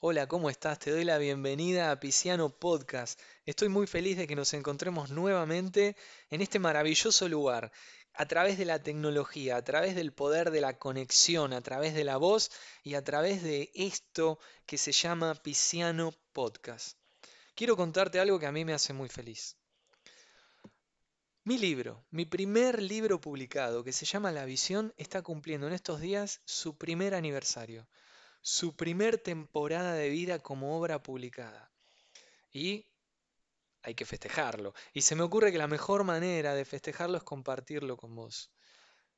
Hola, 0.00 0.26
¿cómo 0.26 0.48
estás? 0.48 0.78
Te 0.78 0.90
doy 0.90 1.04
la 1.04 1.18
bienvenida 1.18 1.90
a 1.90 2.00
Pisciano 2.00 2.48
Podcast. 2.48 3.20
Estoy 3.44 3.68
muy 3.68 3.86
feliz 3.86 4.16
de 4.16 4.26
que 4.26 4.36
nos 4.36 4.54
encontremos 4.54 5.10
nuevamente 5.10 5.96
en 6.30 6.40
este 6.40 6.58
maravilloso 6.58 7.28
lugar, 7.28 7.72
a 8.14 8.26
través 8.26 8.56
de 8.56 8.64
la 8.64 8.82
tecnología, 8.82 9.56
a 9.56 9.64
través 9.64 9.94
del 9.94 10.14
poder 10.14 10.50
de 10.50 10.62
la 10.62 10.78
conexión, 10.78 11.52
a 11.52 11.60
través 11.60 11.94
de 11.94 12.04
la 12.04 12.16
voz 12.16 12.50
y 12.82 12.94
a 12.94 13.04
través 13.04 13.42
de 13.42 13.70
esto 13.74 14.38
que 14.64 14.78
se 14.78 14.92
llama 14.92 15.34
Pisciano 15.34 16.14
Podcast. 16.32 16.96
Quiero 17.54 17.76
contarte 17.76 18.18
algo 18.18 18.38
que 18.38 18.46
a 18.46 18.52
mí 18.52 18.64
me 18.64 18.72
hace 18.72 18.94
muy 18.94 19.10
feliz. 19.10 19.58
Mi 21.44 21.58
libro, 21.58 22.04
mi 22.10 22.24
primer 22.24 22.82
libro 22.82 23.20
publicado, 23.20 23.84
que 23.84 23.92
se 23.92 24.06
llama 24.06 24.32
La 24.32 24.44
Visión, 24.44 24.94
está 24.96 25.22
cumpliendo 25.22 25.66
en 25.66 25.74
estos 25.74 26.00
días 26.00 26.40
su 26.44 26.76
primer 26.76 27.14
aniversario 27.14 27.86
su 28.46 28.76
primer 28.76 29.16
temporada 29.16 29.94
de 29.94 30.10
vida 30.10 30.38
como 30.38 30.78
obra 30.78 31.02
publicada. 31.02 31.72
Y 32.52 32.86
hay 33.82 33.94
que 33.94 34.04
festejarlo. 34.04 34.74
Y 34.92 35.00
se 35.00 35.16
me 35.16 35.22
ocurre 35.22 35.50
que 35.50 35.56
la 35.56 35.66
mejor 35.66 36.04
manera 36.04 36.54
de 36.54 36.66
festejarlo 36.66 37.16
es 37.16 37.24
compartirlo 37.24 37.96
con 37.96 38.14
vos. 38.14 38.50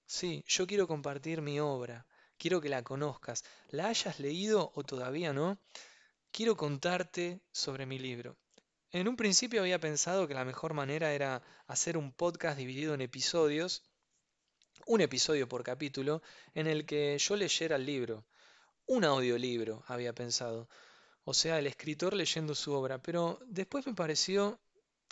Sí, 0.07 0.45
yo 0.47 0.69
quiero 0.69 0.87
compartir 0.87 1.43
mi 1.43 1.59
obra. 1.59 2.07
Quiero 2.39 2.61
que 2.61 2.69
la 2.69 2.85
conozcas. 2.85 3.43
La 3.71 3.89
hayas 3.89 4.21
leído 4.21 4.71
o 4.77 4.85
todavía 4.85 5.33
no. 5.33 5.59
Quiero 6.31 6.57
contarte 6.57 7.41
sobre 7.51 7.85
mi 7.85 7.99
libro. 7.99 8.39
En 8.93 9.09
un 9.09 9.17
principio 9.17 9.61
había 9.61 9.81
pensado 9.81 10.29
que 10.29 10.35
la 10.35 10.45
mejor 10.45 10.75
manera 10.75 11.13
era 11.13 11.43
hacer 11.67 11.97
un 11.97 12.13
podcast 12.13 12.59
dividido 12.59 12.95
en 12.95 13.01
episodios, 13.01 13.83
un 14.87 15.01
episodio 15.01 15.49
por 15.49 15.63
capítulo, 15.65 16.23
en 16.55 16.67
el 16.67 16.87
que 16.87 17.19
yo 17.19 17.37
leyera 17.37 17.77
el 17.77 17.87
libro 17.87 18.27
un 18.87 19.05
audiolibro, 19.05 19.85
había 19.87 20.13
pensado. 20.15 20.69
O 21.25 21.35
sea, 21.35 21.59
el 21.59 21.67
escritor 21.67 22.15
leyendo 22.15 22.55
su 22.55 22.73
obra. 22.73 23.03
Pero 23.03 23.39
después 23.47 23.87
me 23.87 23.95
pareció 23.95 24.61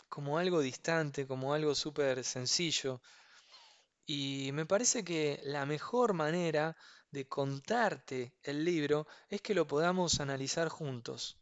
como 0.09 0.37
algo 0.37 0.61
distante, 0.61 1.27
como 1.27 1.53
algo 1.53 1.75
súper 1.75 2.23
sencillo. 2.23 3.01
Y 4.05 4.51
me 4.53 4.65
parece 4.65 5.03
que 5.03 5.41
la 5.43 5.65
mejor 5.65 6.13
manera 6.13 6.77
de 7.11 7.27
contarte 7.27 8.33
el 8.43 8.63
libro 8.63 9.07
es 9.29 9.41
que 9.41 9.55
lo 9.55 9.67
podamos 9.67 10.19
analizar 10.19 10.69
juntos. 10.69 11.37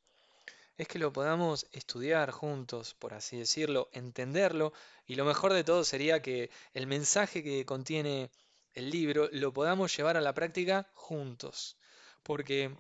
Es 0.78 0.88
que 0.88 1.00
lo 1.00 1.14
podamos 1.14 1.68
estudiar 1.72 2.32
juntos, 2.32 2.94
por 2.96 3.14
así 3.14 3.38
decirlo, 3.38 3.90
entenderlo. 3.92 4.74
Y 5.06 5.16
lo 5.16 5.26
mejor 5.26 5.54
de 5.54 5.64
todo 5.64 5.84
sería 5.84 6.22
que 6.22 6.50
el 6.74 6.88
mensaje 6.88 7.44
que 7.44 7.66
contiene 7.66 8.32
el 8.74 8.90
libro 8.90 9.30
lo 9.32 9.54
podamos 9.54 9.96
llevar 9.96 10.18
a 10.18 10.22
la 10.22 10.34
práctica 10.34 10.90
juntos 10.94 11.78
porque 12.24 12.76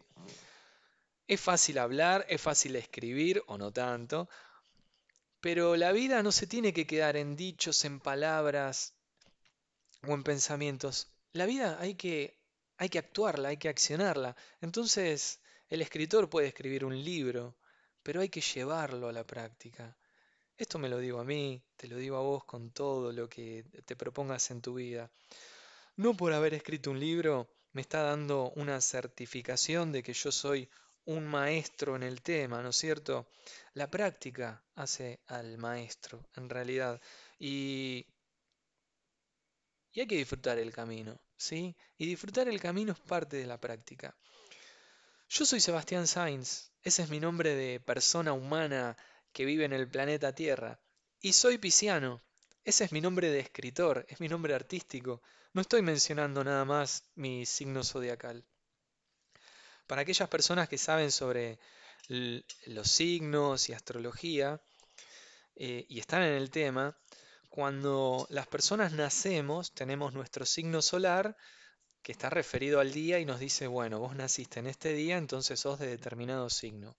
es 1.28 1.40
fácil 1.40 1.78
hablar, 1.78 2.26
es 2.30 2.42
fácil 2.42 2.76
escribir, 2.76 3.44
o 3.48 3.58
no 3.58 3.72
tanto, 3.72 4.30
pero 5.42 5.76
la 5.76 5.92
vida 5.92 6.24
no 6.24 6.32
se 6.32 6.48
tiene 6.48 6.74
que 6.74 6.88
quedar 6.88 7.18
en 7.18 7.36
dichos, 7.36 7.84
en 7.86 8.00
palabras 8.00 8.96
o 10.08 10.14
en 10.14 10.24
pensamientos. 10.24 11.10
La 11.34 11.46
vida 11.46 11.78
hay 11.80 11.96
que, 11.96 12.40
hay 12.78 12.90
que 12.90 13.00
actuarla, 13.00 13.50
hay 13.50 13.58
que 13.58 13.70
accionarla. 13.70 14.36
Entonces, 14.62 15.42
el 15.70 15.82
escritor 15.82 16.30
puede 16.30 16.48
escribir 16.48 16.86
un 16.86 17.04
libro, 17.04 17.58
pero 18.04 18.22
hay 18.22 18.30
que 18.30 18.42
llevarlo 18.42 19.08
a 19.08 19.14
la 19.14 19.26
práctica. 19.26 19.98
Esto 20.58 20.78
me 20.78 20.90
lo 20.90 21.00
digo 21.00 21.20
a 21.20 21.23
mí, 21.23 21.64
te 21.76 21.88
lo 21.88 21.98
digo 21.98 22.18
a 22.18 22.22
vos 22.22 22.44
con 22.44 22.72
todo 22.72 23.12
lo 23.12 23.28
que 23.28 23.66
te 23.86 23.96
propongas 23.96 24.52
en 24.52 24.62
tu 24.62 24.76
vida. 24.76 25.09
No 25.96 26.16
por 26.16 26.34
haber 26.34 26.54
escrito 26.54 26.92
un 26.92 27.00
libro 27.00 27.50
me 27.72 27.81
está 27.81 28.04
dando 28.04 28.52
una 28.56 28.80
certificación 28.81 29.92
de 29.92 30.03
que 30.03 30.14
yo 30.14 30.31
soy 30.31 30.69
un 31.06 31.25
maestro 31.28 31.96
en 31.96 32.03
el 32.03 32.22
tema, 32.22 32.62
¿no 32.62 32.69
es 32.69 32.78
cierto? 32.78 33.28
La 33.74 33.90
práctica 33.90 34.64
hace 34.75 35.20
al 35.28 35.58
maestro, 35.58 36.30
en 36.35 36.50
realidad. 36.50 37.02
Y, 37.40 38.06
hay 39.96 40.08
que 40.08 40.18
disfrutar 40.18 40.58
el 40.59 40.72
camino, 40.72 41.20
¿sí? 41.35 41.75
Y 41.97 42.06
disfrutar 42.06 42.47
el 42.47 42.59
camino 42.59 42.94
es 42.94 43.00
parte 43.00 43.38
de 43.38 43.46
la 43.46 43.59
práctica. 43.59 44.16
Yo 45.30 45.46
soy 45.46 45.59
Sebastián 45.59 46.08
Sainz, 46.08 46.72
ese 46.84 47.04
es 47.04 47.10
mi 47.10 47.20
nombre 47.20 47.56
de 47.56 47.80
persona 47.80 48.34
humana 48.34 48.98
que 49.32 49.46
vive 49.46 49.66
en 49.66 49.74
el 49.74 49.90
planeta 49.90 50.36
Tierra. 50.36 50.80
Y 51.22 51.34
soy 51.34 51.58
pisciano, 51.58 52.22
ese 52.66 52.84
es 52.84 52.92
mi 52.92 53.02
nombre 53.02 53.30
de 53.30 53.40
escritor, 53.40 54.06
es 54.10 54.20
mi 54.20 54.28
nombre 54.28 54.54
artístico. 54.54 55.22
No 55.54 55.62
estoy 55.62 55.82
mencionando 55.82 56.44
nada 56.44 56.66
más 56.66 57.04
mi 57.16 57.46
signo 57.46 57.84
zodiacal. 57.84 58.46
Para 59.88 60.02
aquellas 60.02 60.30
personas 60.30 60.68
que 60.68 60.78
saben 60.78 61.12
sobre 61.12 61.60
los 62.08 62.92
signos 62.92 63.70
y 63.70 63.74
astrología 63.74 64.62
eh, 65.56 65.86
y 65.88 66.00
están 66.00 66.24
en 66.24 66.34
el 66.34 66.50
tema, 66.50 66.98
cuando 67.50 68.28
las 68.30 68.48
personas 68.48 68.94
nacemos 68.94 69.74
tenemos 69.74 70.14
nuestro 70.14 70.46
signo 70.46 70.82
solar 70.82 71.38
que 72.03 72.12
está 72.12 72.30
referido 72.30 72.80
al 72.80 72.91
día 72.94 73.19
y 73.19 73.25
nos 73.25 73.40
dice, 73.40 73.66
bueno, 73.68 74.00
vos 74.00 74.16
naciste 74.16 74.59
en 74.59 74.68
este 74.68 74.94
día, 74.94 75.18
entonces 75.18 75.59
sos 75.59 75.80
de 75.80 75.88
determinado 75.88 76.50
signo. 76.50 76.96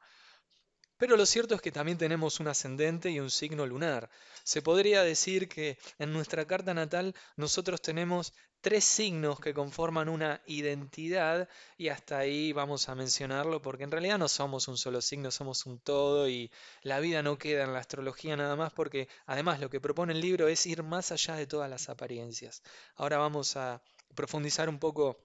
Pero 0.96 1.16
lo 1.16 1.26
cierto 1.26 1.54
es 1.54 1.60
que 1.60 1.72
también 1.72 1.98
tenemos 1.98 2.40
un 2.40 2.48
ascendente 2.48 3.10
y 3.10 3.20
un 3.20 3.30
signo 3.30 3.66
lunar. 3.66 4.08
Se 4.44 4.62
podría 4.62 5.02
decir 5.02 5.48
que 5.48 5.76
en 5.98 6.12
nuestra 6.12 6.46
carta 6.46 6.72
natal 6.72 7.14
nosotros 7.36 7.82
tenemos 7.82 8.32
tres 8.60 8.84
signos 8.84 9.40
que 9.40 9.52
conforman 9.52 10.08
una 10.08 10.40
identidad 10.46 11.48
y 11.76 11.88
hasta 11.88 12.16
ahí 12.16 12.54
vamos 12.54 12.88
a 12.88 12.94
mencionarlo 12.94 13.60
porque 13.60 13.84
en 13.84 13.90
realidad 13.90 14.18
no 14.18 14.28
somos 14.28 14.68
un 14.68 14.78
solo 14.78 15.02
signo, 15.02 15.30
somos 15.30 15.66
un 15.66 15.78
todo 15.80 16.28
y 16.30 16.50
la 16.82 17.00
vida 17.00 17.22
no 17.22 17.36
queda 17.36 17.64
en 17.64 17.74
la 17.74 17.80
astrología 17.80 18.36
nada 18.36 18.56
más 18.56 18.72
porque 18.72 19.08
además 19.26 19.60
lo 19.60 19.68
que 19.68 19.82
propone 19.82 20.14
el 20.14 20.22
libro 20.22 20.48
es 20.48 20.64
ir 20.64 20.82
más 20.82 21.12
allá 21.12 21.34
de 21.34 21.46
todas 21.46 21.68
las 21.68 21.90
apariencias. 21.90 22.62
Ahora 22.96 23.18
vamos 23.18 23.56
a 23.56 23.82
profundizar 24.14 24.68
un 24.68 24.78
poco 24.78 25.18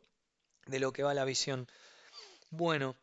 de 0.66 0.80
lo 0.80 0.94
que 0.94 1.04
va 1.04 1.14
la 1.14 1.26
visión. 1.26 1.68
Bueno, 2.50 2.96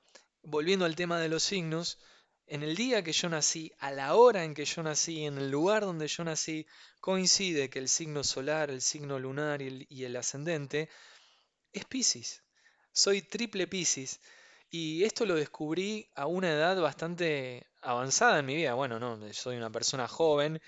volviendo 0.42 0.84
al 0.84 0.96
tema 0.96 1.18
de 1.20 1.28
los 1.28 1.42
signos, 1.42 1.98
en 2.46 2.62
el 2.62 2.76
día 2.76 3.02
que 3.02 3.12
yo 3.12 3.28
nací, 3.28 3.72
a 3.78 3.90
la 3.90 4.14
hora 4.14 4.44
en 4.44 4.54
que 4.54 4.64
yo 4.64 4.82
nací, 4.82 5.24
en 5.24 5.38
el 5.38 5.50
lugar 5.50 5.82
donde 5.82 6.06
yo 6.06 6.22
nací, 6.22 6.66
coincide 7.00 7.68
que 7.68 7.80
el 7.80 7.88
signo 7.88 8.22
solar, 8.22 8.70
el 8.70 8.82
signo 8.82 9.18
lunar 9.18 9.62
y 9.62 10.04
el, 10.04 10.16
ascendente 10.16 10.88
es 11.72 11.84
Pisces. 11.84 12.42
Soy 12.92 13.22
triple 13.22 13.66
Pisces. 13.66 14.20
Y 14.70 15.04
esto 15.04 15.26
lo 15.26 15.34
descubrí 15.34 16.08
a 16.14 16.26
una 16.26 16.50
edad 16.50 16.80
bastante 16.80 17.66
avanzada 17.82 18.40
en 18.40 18.46
mi 18.46 18.56
vida. 18.56 18.74
Bueno, 18.74 18.98
no, 18.98 19.18
soy 19.32 19.56
una 19.56 19.70
persona 19.70 20.08
joven. 20.08 20.60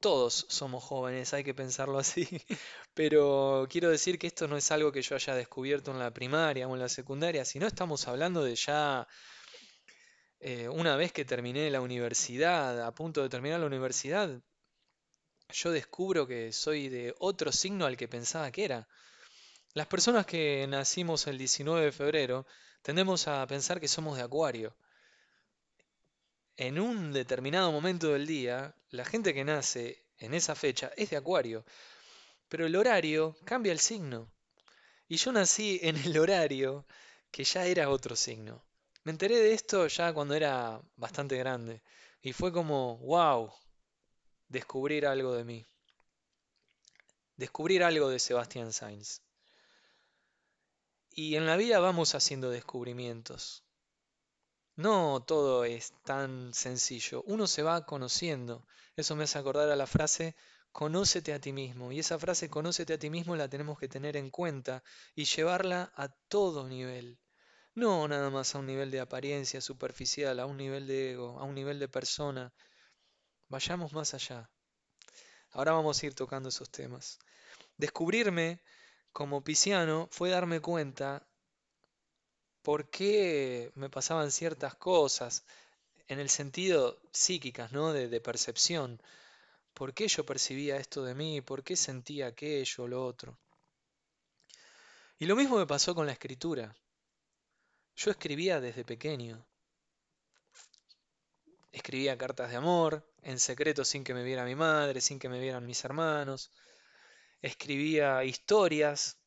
Todos 0.00 0.46
somos 0.48 0.84
jóvenes, 0.84 1.34
hay 1.34 1.42
que 1.42 1.54
pensarlo 1.54 1.98
así. 1.98 2.28
Pero 2.94 3.66
quiero 3.68 3.90
decir 3.90 4.18
que 4.18 4.28
esto 4.28 4.46
no 4.46 4.56
es 4.56 4.70
algo 4.70 4.92
que 4.92 5.02
yo 5.02 5.16
haya 5.16 5.34
descubierto 5.34 5.90
en 5.90 5.98
la 5.98 6.12
primaria 6.12 6.68
o 6.68 6.74
en 6.74 6.80
la 6.80 6.88
secundaria, 6.88 7.44
sino 7.44 7.66
estamos 7.66 8.06
hablando 8.06 8.44
de 8.44 8.54
ya 8.54 9.06
eh, 10.40 10.68
una 10.68 10.96
vez 10.96 11.12
que 11.12 11.24
terminé 11.24 11.70
la 11.70 11.80
universidad, 11.80 12.80
a 12.86 12.94
punto 12.94 13.22
de 13.22 13.28
terminar 13.28 13.58
la 13.60 13.66
universidad, 13.66 14.40
yo 15.50 15.72
descubro 15.72 16.26
que 16.26 16.52
soy 16.52 16.88
de 16.88 17.14
otro 17.18 17.50
signo 17.52 17.86
al 17.86 17.96
que 17.96 18.06
pensaba 18.08 18.50
que 18.52 18.64
era. 18.64 18.88
Las 19.74 19.86
personas 19.88 20.26
que 20.26 20.66
nacimos 20.68 21.26
el 21.26 21.38
19 21.38 21.86
de 21.86 21.92
febrero 21.92 22.46
tendemos 22.82 23.26
a 23.28 23.46
pensar 23.46 23.80
que 23.80 23.88
somos 23.88 24.16
de 24.16 24.22
Acuario. 24.22 24.76
En 26.58 26.80
un 26.80 27.12
determinado 27.12 27.70
momento 27.70 28.08
del 28.08 28.26
día, 28.26 28.74
la 28.90 29.04
gente 29.04 29.32
que 29.32 29.44
nace 29.44 30.04
en 30.18 30.34
esa 30.34 30.56
fecha 30.56 30.90
es 30.96 31.08
de 31.10 31.16
Acuario, 31.16 31.64
pero 32.48 32.66
el 32.66 32.74
horario 32.74 33.36
cambia 33.44 33.70
el 33.70 33.78
signo. 33.78 34.28
Y 35.06 35.18
yo 35.18 35.30
nací 35.30 35.78
en 35.84 35.96
el 35.96 36.18
horario 36.18 36.84
que 37.30 37.44
ya 37.44 37.64
era 37.64 37.90
otro 37.90 38.16
signo. 38.16 38.64
Me 39.04 39.12
enteré 39.12 39.36
de 39.36 39.54
esto 39.54 39.86
ya 39.86 40.12
cuando 40.12 40.34
era 40.34 40.82
bastante 40.96 41.36
grande 41.36 41.80
y 42.22 42.32
fue 42.32 42.52
como, 42.52 42.98
wow, 42.98 43.52
descubrir 44.48 45.06
algo 45.06 45.34
de 45.34 45.44
mí. 45.44 45.64
Descubrir 47.36 47.84
algo 47.84 48.08
de 48.08 48.18
Sebastián 48.18 48.72
Sainz. 48.72 49.22
Y 51.12 51.36
en 51.36 51.46
la 51.46 51.56
vida 51.56 51.78
vamos 51.78 52.16
haciendo 52.16 52.50
descubrimientos. 52.50 53.62
No 54.78 55.24
todo 55.26 55.64
es 55.64 55.92
tan 56.04 56.54
sencillo. 56.54 57.24
Uno 57.26 57.48
se 57.48 57.64
va 57.64 57.84
conociendo. 57.84 58.64
Eso 58.94 59.16
me 59.16 59.24
hace 59.24 59.36
acordar 59.36 59.68
a 59.70 59.74
la 59.74 59.88
frase, 59.88 60.36
conócete 60.70 61.34
a 61.34 61.40
ti 61.40 61.52
mismo. 61.52 61.90
Y 61.90 61.98
esa 61.98 62.16
frase, 62.16 62.48
conócete 62.48 62.92
a 62.92 62.98
ti 62.98 63.10
mismo, 63.10 63.34
la 63.34 63.48
tenemos 63.48 63.76
que 63.76 63.88
tener 63.88 64.16
en 64.16 64.30
cuenta 64.30 64.84
y 65.16 65.24
llevarla 65.24 65.92
a 65.96 66.06
todo 66.28 66.68
nivel. 66.68 67.18
No 67.74 68.06
nada 68.06 68.30
más 68.30 68.54
a 68.54 68.60
un 68.60 68.66
nivel 68.66 68.92
de 68.92 69.00
apariencia 69.00 69.60
superficial, 69.60 70.38
a 70.38 70.46
un 70.46 70.56
nivel 70.56 70.86
de 70.86 71.10
ego, 71.10 71.40
a 71.40 71.42
un 71.42 71.56
nivel 71.56 71.80
de 71.80 71.88
persona. 71.88 72.52
Vayamos 73.48 73.92
más 73.94 74.14
allá. 74.14 74.48
Ahora 75.50 75.72
vamos 75.72 76.00
a 76.00 76.06
ir 76.06 76.14
tocando 76.14 76.50
esos 76.50 76.70
temas. 76.70 77.18
Descubrirme 77.76 78.62
como 79.10 79.42
pisciano 79.42 80.08
fue 80.12 80.30
darme 80.30 80.60
cuenta 80.60 81.26
por 82.62 82.90
qué 82.90 83.72
me 83.74 83.90
pasaban 83.90 84.30
ciertas 84.30 84.74
cosas, 84.74 85.44
en 86.08 86.20
el 86.20 86.30
sentido 86.30 87.00
psíquicas, 87.12 87.72
¿no? 87.72 87.92
De, 87.92 88.08
de 88.08 88.20
percepción. 88.20 89.00
¿Por 89.74 89.94
qué 89.94 90.08
yo 90.08 90.24
percibía 90.24 90.76
esto 90.76 91.04
de 91.04 91.14
mí? 91.14 91.40
¿Por 91.40 91.62
qué 91.62 91.76
sentía 91.76 92.28
aquello 92.28 92.88
lo 92.88 93.04
otro? 93.04 93.38
Y 95.18 95.26
lo 95.26 95.36
mismo 95.36 95.58
me 95.58 95.66
pasó 95.66 95.94
con 95.94 96.06
la 96.06 96.12
escritura. 96.12 96.74
Yo 97.96 98.10
escribía 98.10 98.60
desde 98.60 98.84
pequeño. 98.84 99.44
Escribía 101.72 102.16
cartas 102.16 102.50
de 102.50 102.56
amor, 102.56 103.04
en 103.22 103.38
secreto 103.38 103.84
sin 103.84 104.04
que 104.04 104.14
me 104.14 104.22
viera 104.22 104.44
mi 104.44 104.54
madre, 104.54 105.00
sin 105.00 105.18
que 105.18 105.28
me 105.28 105.40
vieran 105.40 105.66
mis 105.66 105.84
hermanos. 105.84 106.50
Escribía 107.42 108.24
historias, 108.24 109.17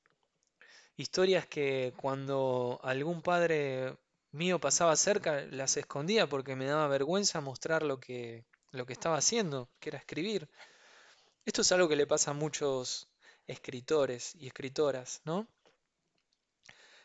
historias 1.01 1.45
que 1.45 1.94
cuando 1.98 2.80
algún 2.83 3.21
padre 3.21 3.98
mío 4.31 4.59
pasaba 4.59 4.95
cerca 4.95 5.42
las 5.51 5.75
escondía 5.77 6.27
porque 6.27 6.56
me 6.56 6.65
daba 6.65 6.88
vergüenza 6.88 7.42
mostrar 7.42 7.83
lo 7.83 8.00
que, 8.00 8.45
lo 8.71 8.86
que 8.86 8.94
estaba 8.94 9.18
haciendo, 9.18 9.69
que 9.80 9.89
era 9.89 9.98
escribir. 9.98 10.50
Esto 11.45 11.62
es 11.62 11.71
algo 11.71 11.89
que 11.89 11.95
le 11.95 12.07
pasa 12.07 12.31
a 12.31 12.36
muchos 12.36 13.09
escritores 13.48 14.36
y 14.36 14.48
escritoras, 14.48 15.21
¿no? 15.25 15.48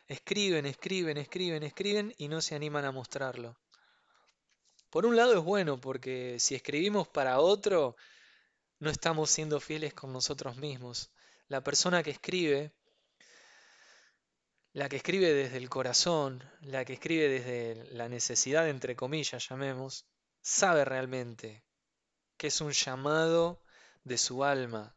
Escriben, 0.07 0.65
escriben, 0.65 1.17
escriben, 1.17 1.63
escriben 1.63 2.13
y 2.17 2.29
no 2.29 2.39
se 2.39 2.55
animan 2.55 2.85
a 2.85 2.91
mostrarlo. 2.91 3.57
Por 4.89 5.05
un 5.05 5.17
lado 5.17 5.33
es 5.33 5.43
bueno 5.43 5.81
porque 5.81 6.39
si 6.39 6.55
escribimos 6.55 7.09
para 7.09 7.39
otro, 7.39 7.97
no 8.79 8.89
estamos 8.89 9.29
siendo 9.29 9.59
fieles 9.59 9.93
con 9.93 10.13
nosotros 10.13 10.55
mismos. 10.55 11.11
La 11.49 11.61
persona 11.61 12.03
que 12.03 12.11
escribe, 12.11 12.71
la 14.77 14.89
que 14.89 14.97
escribe 14.97 15.33
desde 15.33 15.57
el 15.57 15.69
corazón, 15.69 16.43
la 16.61 16.85
que 16.85 16.93
escribe 16.93 17.27
desde 17.29 17.91
la 17.95 18.09
necesidad, 18.09 18.69
entre 18.69 18.95
comillas, 18.95 19.49
llamemos, 19.49 20.05
sabe 20.39 20.85
realmente 20.85 21.63
que 22.37 22.45
es 22.45 22.61
un 22.61 22.73
llamado 22.73 23.59
de 24.03 24.19
su 24.19 24.43
alma, 24.43 24.95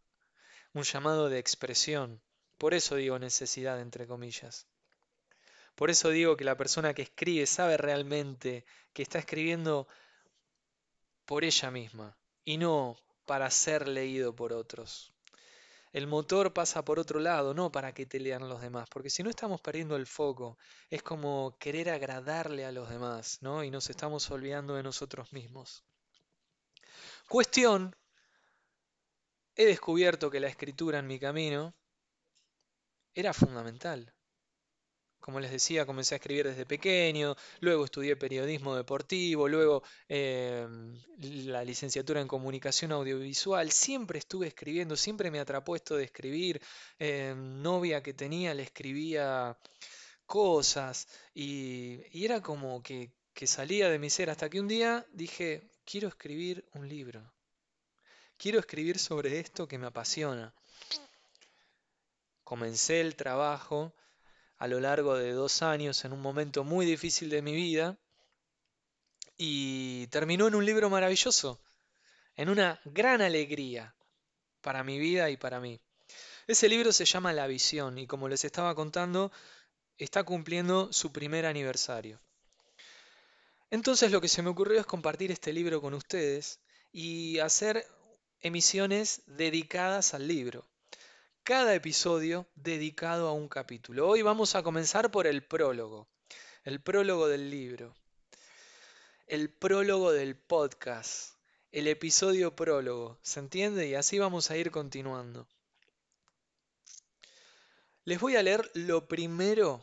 un 0.75 0.83
llamado 0.83 1.31
de 1.31 1.39
expresión. 1.39 2.21
Por 2.59 2.75
eso 2.75 2.97
digo 2.97 3.19
necesidad, 3.19 3.81
entre 3.81 4.07
comillas. 4.07 4.67
Por 5.77 5.89
eso 5.89 6.11
digo 6.11 6.37
que 6.37 6.45
la 6.45 6.59
persona 6.59 6.93
que 6.93 7.01
escribe 7.01 7.47
sabe 7.47 7.79
realmente 7.79 8.67
que 8.93 9.01
está 9.01 9.19
escribiendo 9.19 9.89
por 11.25 11.43
ella 11.43 11.71
misma 11.71 12.19
y 12.45 12.59
no 12.59 12.99
para 13.25 13.51
ser 13.51 13.89
leído 13.89 14.37
por 14.37 14.53
otros. 14.53 15.10
El 15.93 16.07
motor 16.07 16.53
pasa 16.53 16.85
por 16.85 17.01
otro 17.01 17.19
lado, 17.19 17.53
no 17.53 17.73
para 17.73 17.93
que 17.93 18.07
te 18.07 18.21
lean 18.21 18.49
los 18.49 18.61
demás, 18.61 18.89
porque 18.89 19.11
si 19.11 19.25
no 19.25 19.31
estamos 19.31 19.61
perdiendo 19.61 19.97
el 19.97 20.07
foco, 20.07 20.57
es 20.89 21.03
como 21.03 21.57
querer 21.59 21.91
agradarle 21.91 22.65
a 22.65 22.73
los 22.73 22.89
demás, 22.89 23.39
¿no? 23.41 23.65
Y 23.65 23.71
nos 23.71 23.91
estamos 23.91 24.31
olvidando 24.31 24.77
de 24.77 24.85
nosotros 24.85 25.33
mismos. 25.33 25.85
Cuestión, 27.29 27.97
he 29.57 29.67
descubierto 29.67 30.31
que 30.31 30.41
la 30.41 30.49
escritura 30.49 31.01
en 31.01 31.09
mi 31.09 31.19
camino 31.19 31.75
era 33.15 33.33
fundamental. 33.33 34.15
Como 35.21 35.39
les 35.39 35.51
decía, 35.51 35.85
comencé 35.87 36.15
a 36.15 36.17
escribir 36.17 36.47
desde 36.49 36.65
pequeño, 36.65 37.37
luego 37.61 37.85
estudié 37.85 38.17
periodismo 38.17 38.75
deportivo, 38.75 39.49
luego 39.49 39.83
em, 40.09 40.99
la 41.45 41.63
licenciatura 41.63 42.21
en 42.21 42.29
comunicación 42.29 42.93
audiovisual. 42.93 43.71
Siempre 43.71 44.19
estuve 44.19 44.47
escribiendo, 44.49 44.97
siempre 44.97 45.31
me 45.31 45.39
atrapó 45.39 45.77
esto 45.77 45.97
de 45.97 46.05
escribir. 46.05 46.61
Em, 46.99 47.61
novia 47.63 48.03
que 48.03 48.15
tenía 48.15 48.55
le 48.55 48.63
escribía 48.63 49.57
cosas 50.27 51.07
y, 51.35 52.01
era 52.25 52.41
como 52.41 52.83
que 52.83 53.13
salía 53.47 53.89
de 53.91 53.99
mi 53.99 54.11
ser 54.11 54.31
hasta 54.31 54.49
que 54.49 54.61
un 54.61 54.69
día 54.69 55.07
dije, 55.13 55.63
quiero 55.85 56.09
escribir 56.09 56.65
un 56.73 56.89
libro. 56.89 57.21
Quiero 58.39 58.59
escribir 58.59 58.99
sobre 58.99 59.39
esto 59.39 59.69
que 59.69 59.77
me 59.77 59.87
apasiona. 59.87 60.55
Comencé 62.43 63.03
el 63.03 63.15
trabajo 63.15 63.93
a 64.61 64.69
lo 64.69 64.79
largo 64.79 65.17
de 65.17 65.33
dos 65.33 65.63
años 65.63 66.05
en 66.05 66.13
un 66.13 66.21
momento 66.21 66.65
muy 66.65 66.85
difícil 66.85 67.31
de 67.31 67.41
mi 67.41 67.55
vida 67.55 67.97
y 69.39 70.07
terminó 70.09 70.49
en 70.49 70.55
un 70.55 70.67
libro 70.67 70.91
maravilloso, 70.91 71.59
en 72.37 72.51
una 72.51 72.79
gran 72.85 73.23
alegría 73.23 73.95
para 74.61 74.85
mi 74.85 74.99
vida 74.99 75.31
y 75.31 75.39
para 75.39 75.61
mí. 75.61 75.81
Ese 76.47 76.69
libro 76.69 76.93
se 76.93 77.07
llama 77.07 77.33
La 77.33 77.47
visión 77.47 77.97
y 77.97 78.07
como 78.07 78.29
les 78.29 78.45
estaba 78.45 78.75
contando, 78.75 79.33
está 79.97 80.25
cumpliendo 80.25 80.93
su 80.93 81.11
primer 81.11 81.47
aniversario. 81.47 82.21
Entonces 83.71 84.13
lo 84.13 84.21
que 84.21 84.29
se 84.29 84.43
me 84.43 84.51
ocurrió 84.51 84.79
es 84.79 84.87
compartir 84.87 85.31
este 85.31 85.55
libro 85.55 85.81
con 85.81 85.95
ustedes 85.95 86.61
y 86.93 87.39
hacer 87.39 87.87
emisiones 88.43 89.23
dedicadas 89.25 90.13
al 90.13 90.29
libro 90.29 90.70
cada 91.51 91.75
episodio 91.75 92.47
dedicado 92.55 93.27
a 93.27 93.33
un 93.33 93.49
capítulo. 93.49 94.09
Hoy 94.09 94.23
vamos 94.23 94.55
a 94.55 94.63
comenzar 94.63 95.11
por 95.11 95.27
el 95.27 95.43
prólogo, 95.43 96.07
el 96.63 96.81
prólogo 96.81 97.27
del 97.27 97.51
libro, 97.51 97.93
el 99.27 99.53
prólogo 99.53 100.13
del 100.13 100.37
podcast, 100.37 101.35
el 101.73 101.89
episodio 101.89 102.55
prólogo, 102.55 103.19
¿se 103.23 103.41
entiende? 103.41 103.89
Y 103.89 103.97
así 103.97 104.17
vamos 104.21 104.53
a 104.53 104.57
ir 104.57 104.71
continuando. 104.71 105.49
Les 108.05 108.21
voy 108.21 108.37
a 108.37 108.45
leer 108.45 108.71
lo 108.75 109.09
primero. 109.09 109.83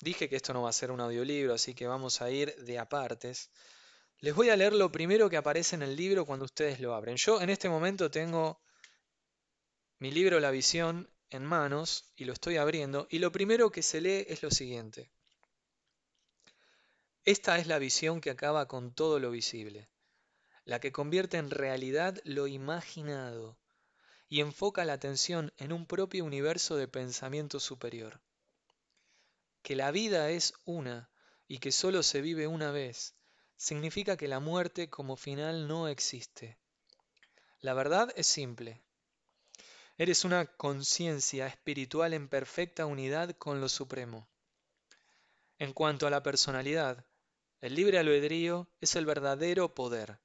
Dije 0.00 0.28
que 0.28 0.36
esto 0.36 0.52
no 0.52 0.62
va 0.62 0.68
a 0.68 0.72
ser 0.72 0.92
un 0.92 1.00
audiolibro, 1.00 1.54
así 1.54 1.74
que 1.74 1.88
vamos 1.88 2.22
a 2.22 2.30
ir 2.30 2.54
de 2.54 2.78
apartes. 2.78 3.50
Les 4.20 4.32
voy 4.32 4.48
a 4.50 4.56
leer 4.56 4.74
lo 4.74 4.92
primero 4.92 5.28
que 5.28 5.38
aparece 5.38 5.74
en 5.74 5.82
el 5.82 5.96
libro 5.96 6.24
cuando 6.24 6.44
ustedes 6.44 6.78
lo 6.78 6.94
abren. 6.94 7.16
Yo 7.16 7.40
en 7.40 7.50
este 7.50 7.68
momento 7.68 8.12
tengo 8.12 8.60
mi 10.02 10.10
libro 10.10 10.40
La 10.40 10.50
visión 10.50 11.08
en 11.30 11.44
manos 11.44 12.12
y 12.16 12.24
lo 12.24 12.32
estoy 12.32 12.56
abriendo 12.56 13.06
y 13.08 13.20
lo 13.20 13.30
primero 13.30 13.70
que 13.70 13.82
se 13.82 14.00
lee 14.00 14.26
es 14.26 14.42
lo 14.42 14.50
siguiente. 14.50 15.12
Esta 17.24 17.56
es 17.58 17.68
la 17.68 17.78
visión 17.78 18.20
que 18.20 18.30
acaba 18.30 18.66
con 18.66 18.92
todo 18.92 19.20
lo 19.20 19.30
visible, 19.30 19.88
la 20.64 20.80
que 20.80 20.90
convierte 20.90 21.36
en 21.36 21.50
realidad 21.50 22.20
lo 22.24 22.48
imaginado 22.48 23.56
y 24.28 24.40
enfoca 24.40 24.84
la 24.84 24.94
atención 24.94 25.52
en 25.56 25.72
un 25.72 25.86
propio 25.86 26.24
universo 26.24 26.74
de 26.74 26.88
pensamiento 26.88 27.60
superior. 27.60 28.20
Que 29.62 29.76
la 29.76 29.92
vida 29.92 30.30
es 30.30 30.52
una 30.64 31.10
y 31.46 31.58
que 31.58 31.70
solo 31.70 32.02
se 32.02 32.22
vive 32.22 32.48
una 32.48 32.72
vez, 32.72 33.14
significa 33.56 34.16
que 34.16 34.26
la 34.26 34.40
muerte 34.40 34.90
como 34.90 35.14
final 35.14 35.68
no 35.68 35.86
existe. 35.86 36.58
La 37.60 37.72
verdad 37.72 38.12
es 38.16 38.26
simple, 38.26 38.82
Eres 40.02 40.24
una 40.24 40.46
conciencia 40.46 41.46
espiritual 41.46 42.12
en 42.12 42.26
perfecta 42.26 42.86
unidad 42.86 43.36
con 43.36 43.60
lo 43.60 43.68
supremo. 43.68 44.26
En 45.60 45.72
cuanto 45.72 46.08
a 46.08 46.10
la 46.10 46.24
personalidad, 46.24 47.06
el 47.60 47.76
libre 47.76 48.00
albedrío 48.00 48.68
es 48.80 48.96
el 48.96 49.06
verdadero 49.06 49.76
poder 49.76 50.18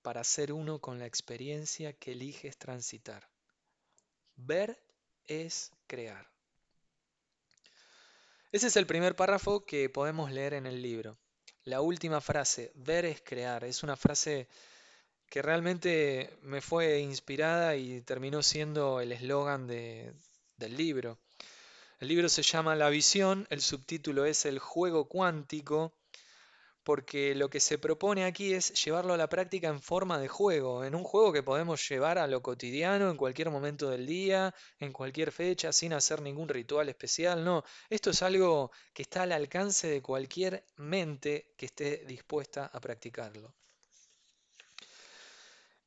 para 0.00 0.24
ser 0.24 0.50
uno 0.50 0.80
con 0.80 0.98
la 0.98 1.04
experiencia 1.04 1.92
que 1.92 2.12
eliges 2.12 2.56
transitar. 2.56 3.28
Ver 4.36 4.82
es 5.26 5.72
crear. 5.86 6.26
Ese 8.50 8.68
es 8.68 8.76
el 8.76 8.86
primer 8.86 9.14
párrafo 9.14 9.66
que 9.66 9.90
podemos 9.90 10.32
leer 10.32 10.54
en 10.54 10.64
el 10.64 10.80
libro. 10.80 11.18
La 11.64 11.82
última 11.82 12.22
frase, 12.22 12.72
ver 12.76 13.04
es 13.04 13.20
crear, 13.20 13.62
es 13.64 13.82
una 13.82 13.98
frase 13.98 14.48
que 15.32 15.40
realmente 15.40 16.28
me 16.42 16.60
fue 16.60 17.00
inspirada 17.00 17.74
y 17.74 18.02
terminó 18.02 18.42
siendo 18.42 19.00
el 19.00 19.12
eslogan 19.12 19.66
de, 19.66 20.12
del 20.58 20.76
libro. 20.76 21.20
El 22.00 22.08
libro 22.08 22.28
se 22.28 22.42
llama 22.42 22.76
La 22.76 22.90
visión, 22.90 23.46
el 23.48 23.62
subtítulo 23.62 24.26
es 24.26 24.44
El 24.44 24.58
juego 24.58 25.08
cuántico, 25.08 25.94
porque 26.82 27.34
lo 27.34 27.48
que 27.48 27.60
se 27.60 27.78
propone 27.78 28.26
aquí 28.26 28.52
es 28.52 28.84
llevarlo 28.84 29.14
a 29.14 29.16
la 29.16 29.30
práctica 29.30 29.68
en 29.68 29.80
forma 29.80 30.18
de 30.18 30.28
juego, 30.28 30.84
en 30.84 30.94
un 30.94 31.02
juego 31.02 31.32
que 31.32 31.42
podemos 31.42 31.88
llevar 31.88 32.18
a 32.18 32.26
lo 32.26 32.42
cotidiano 32.42 33.08
en 33.10 33.16
cualquier 33.16 33.48
momento 33.48 33.88
del 33.88 34.04
día, 34.04 34.54
en 34.80 34.92
cualquier 34.92 35.32
fecha, 35.32 35.72
sin 35.72 35.94
hacer 35.94 36.20
ningún 36.20 36.50
ritual 36.50 36.90
especial, 36.90 37.42
no, 37.42 37.64
esto 37.88 38.10
es 38.10 38.22
algo 38.22 38.70
que 38.92 39.00
está 39.00 39.22
al 39.22 39.32
alcance 39.32 39.86
de 39.88 40.02
cualquier 40.02 40.66
mente 40.76 41.54
que 41.56 41.64
esté 41.64 42.04
dispuesta 42.04 42.66
a 42.66 42.78
practicarlo. 42.80 43.54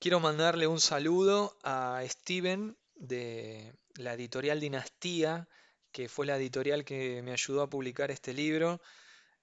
Quiero 0.06 0.20
mandarle 0.20 0.68
un 0.68 0.80
saludo 0.80 1.58
a 1.64 2.00
Steven 2.08 2.78
de 2.94 3.74
la 3.96 4.14
editorial 4.14 4.60
Dinastía, 4.60 5.48
que 5.92 6.10
fue 6.10 6.28
la 6.28 6.38
editorial 6.38 6.86
que 6.86 7.24
me 7.24 7.32
ayudó 7.32 7.64
a 7.64 7.70
publicar 7.72 8.12
este 8.12 8.32
libro. 8.32 8.80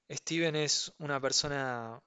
Steven 0.09 0.55
es 0.55 0.93
una 0.99 1.21
persona 1.21 2.01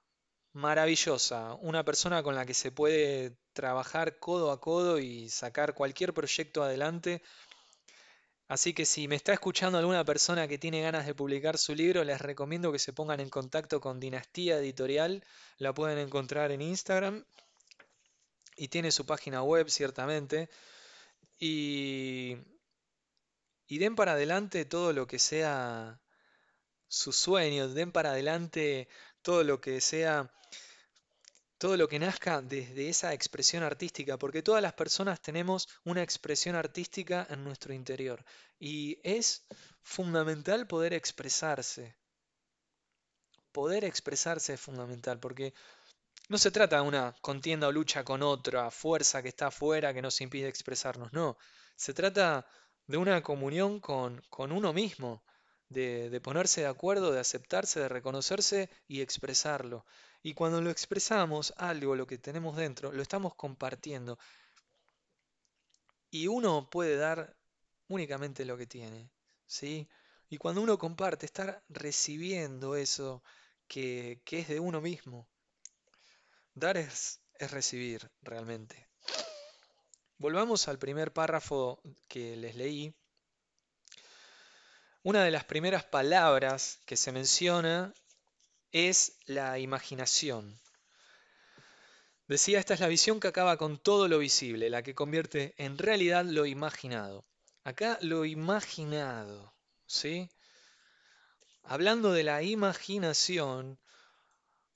maravillosa, 0.54 1.52
una 1.60 1.84
persona 1.84 2.22
con 2.22 2.34
la 2.34 2.46
que 2.46 2.54
se 2.54 2.72
puede 2.72 3.36
trabajar 3.52 4.18
codo 4.18 4.50
a 4.50 4.58
codo 4.58 4.98
y 5.00 5.28
sacar 5.28 5.74
cualquier 5.74 6.14
proyecto 6.14 6.62
adelante. 6.62 7.20
Así 8.48 8.72
que 8.72 8.86
si 8.86 9.06
me 9.06 9.16
está 9.16 9.34
escuchando 9.34 9.76
alguna 9.76 10.02
persona 10.06 10.48
que 10.48 10.56
tiene 10.56 10.80
ganas 10.80 11.04
de 11.04 11.14
publicar 11.14 11.58
su 11.58 11.74
libro, 11.74 12.04
les 12.04 12.22
recomiendo 12.22 12.72
que 12.72 12.78
se 12.78 12.94
pongan 12.94 13.20
en 13.20 13.28
contacto 13.28 13.82
con 13.82 14.00
Dinastía 14.00 14.56
Editorial. 14.56 15.22
La 15.58 15.74
pueden 15.74 15.98
encontrar 15.98 16.52
en 16.52 16.62
Instagram 16.62 17.22
y 18.56 18.68
tiene 18.68 18.90
su 18.90 19.06
página 19.06 19.42
web, 19.42 19.68
ciertamente. 19.68 20.48
Y, 21.38 22.36
y 23.66 23.78
den 23.78 23.94
para 23.94 24.12
adelante 24.12 24.64
todo 24.64 24.92
lo 24.92 25.06
que 25.06 25.18
sea 25.18 26.00
sus 26.88 27.16
sueños, 27.16 27.74
den 27.74 27.92
para 27.92 28.10
adelante 28.10 28.88
todo 29.22 29.44
lo 29.44 29.60
que 29.60 29.80
sea 29.80 30.32
todo 31.58 31.76
lo 31.76 31.88
que 31.88 31.98
nazca 31.98 32.42
desde 32.42 32.88
esa 32.88 33.14
expresión 33.14 33.62
artística, 33.62 34.18
porque 34.18 34.42
todas 34.42 34.62
las 34.62 34.74
personas 34.74 35.20
tenemos 35.22 35.68
una 35.84 36.02
expresión 36.02 36.54
artística 36.54 37.26
en 37.30 37.44
nuestro 37.44 37.72
interior 37.72 38.24
y 38.58 39.00
es 39.02 39.46
fundamental 39.82 40.66
poder 40.66 40.92
expresarse. 40.92 41.96
Poder 43.52 43.84
expresarse 43.84 44.52
es 44.54 44.60
fundamental 44.60 45.18
porque 45.18 45.54
no 46.28 46.38
se 46.38 46.50
trata 46.50 46.76
de 46.76 46.88
una 46.88 47.14
contienda 47.20 47.68
o 47.68 47.72
lucha 47.72 48.04
con 48.04 48.22
otra 48.22 48.70
fuerza 48.70 49.22
que 49.22 49.28
está 49.28 49.48
afuera 49.48 49.94
que 49.94 50.02
nos 50.02 50.20
impide 50.20 50.48
expresarnos, 50.48 51.12
no. 51.12 51.36
Se 51.76 51.94
trata 51.94 52.46
de 52.86 52.96
una 52.96 53.22
comunión 53.22 53.80
con, 53.80 54.22
con 54.30 54.52
uno 54.52 54.72
mismo, 54.72 55.22
de, 55.68 56.10
de 56.10 56.20
ponerse 56.20 56.62
de 56.62 56.68
acuerdo, 56.68 57.12
de 57.12 57.20
aceptarse, 57.20 57.80
de 57.80 57.88
reconocerse 57.88 58.70
y 58.88 59.00
expresarlo. 59.00 59.84
Y 60.22 60.34
cuando 60.34 60.60
lo 60.60 60.70
expresamos, 60.70 61.54
algo, 61.56 61.96
lo 61.96 62.06
que 62.06 62.18
tenemos 62.18 62.56
dentro, 62.56 62.92
lo 62.92 63.02
estamos 63.02 63.34
compartiendo. 63.34 64.18
Y 66.10 66.26
uno 66.26 66.68
puede 66.68 66.96
dar 66.96 67.36
únicamente 67.88 68.44
lo 68.44 68.56
que 68.56 68.66
tiene, 68.66 69.10
¿sí? 69.46 69.88
Y 70.28 70.38
cuando 70.38 70.62
uno 70.62 70.78
comparte, 70.78 71.26
estar 71.26 71.62
recibiendo 71.68 72.74
eso 72.76 73.22
que, 73.68 74.20
que 74.24 74.40
es 74.40 74.48
de 74.48 74.58
uno 74.60 74.80
mismo. 74.80 75.28
Dar 76.56 76.78
es, 76.78 77.20
es 77.38 77.50
recibir 77.50 78.10
realmente. 78.22 78.88
Volvamos 80.16 80.68
al 80.68 80.78
primer 80.78 81.12
párrafo 81.12 81.82
que 82.08 82.34
les 82.34 82.54
leí. 82.54 82.94
Una 85.02 85.22
de 85.22 85.30
las 85.30 85.44
primeras 85.44 85.84
palabras 85.84 86.78
que 86.86 86.96
se 86.96 87.12
menciona 87.12 87.92
es 88.72 89.18
la 89.26 89.58
imaginación. 89.58 90.58
Decía, 92.26 92.58
esta 92.58 92.72
es 92.72 92.80
la 92.80 92.88
visión 92.88 93.20
que 93.20 93.28
acaba 93.28 93.58
con 93.58 93.78
todo 93.78 94.08
lo 94.08 94.18
visible, 94.18 94.70
la 94.70 94.82
que 94.82 94.94
convierte 94.94 95.54
en 95.58 95.76
realidad 95.76 96.24
lo 96.24 96.46
imaginado. 96.46 97.26
Acá 97.64 97.98
lo 98.00 98.24
imaginado, 98.24 99.52
¿sí? 99.86 100.30
Hablando 101.64 102.12
de 102.12 102.22
la 102.22 102.42
imaginación, 102.42 103.78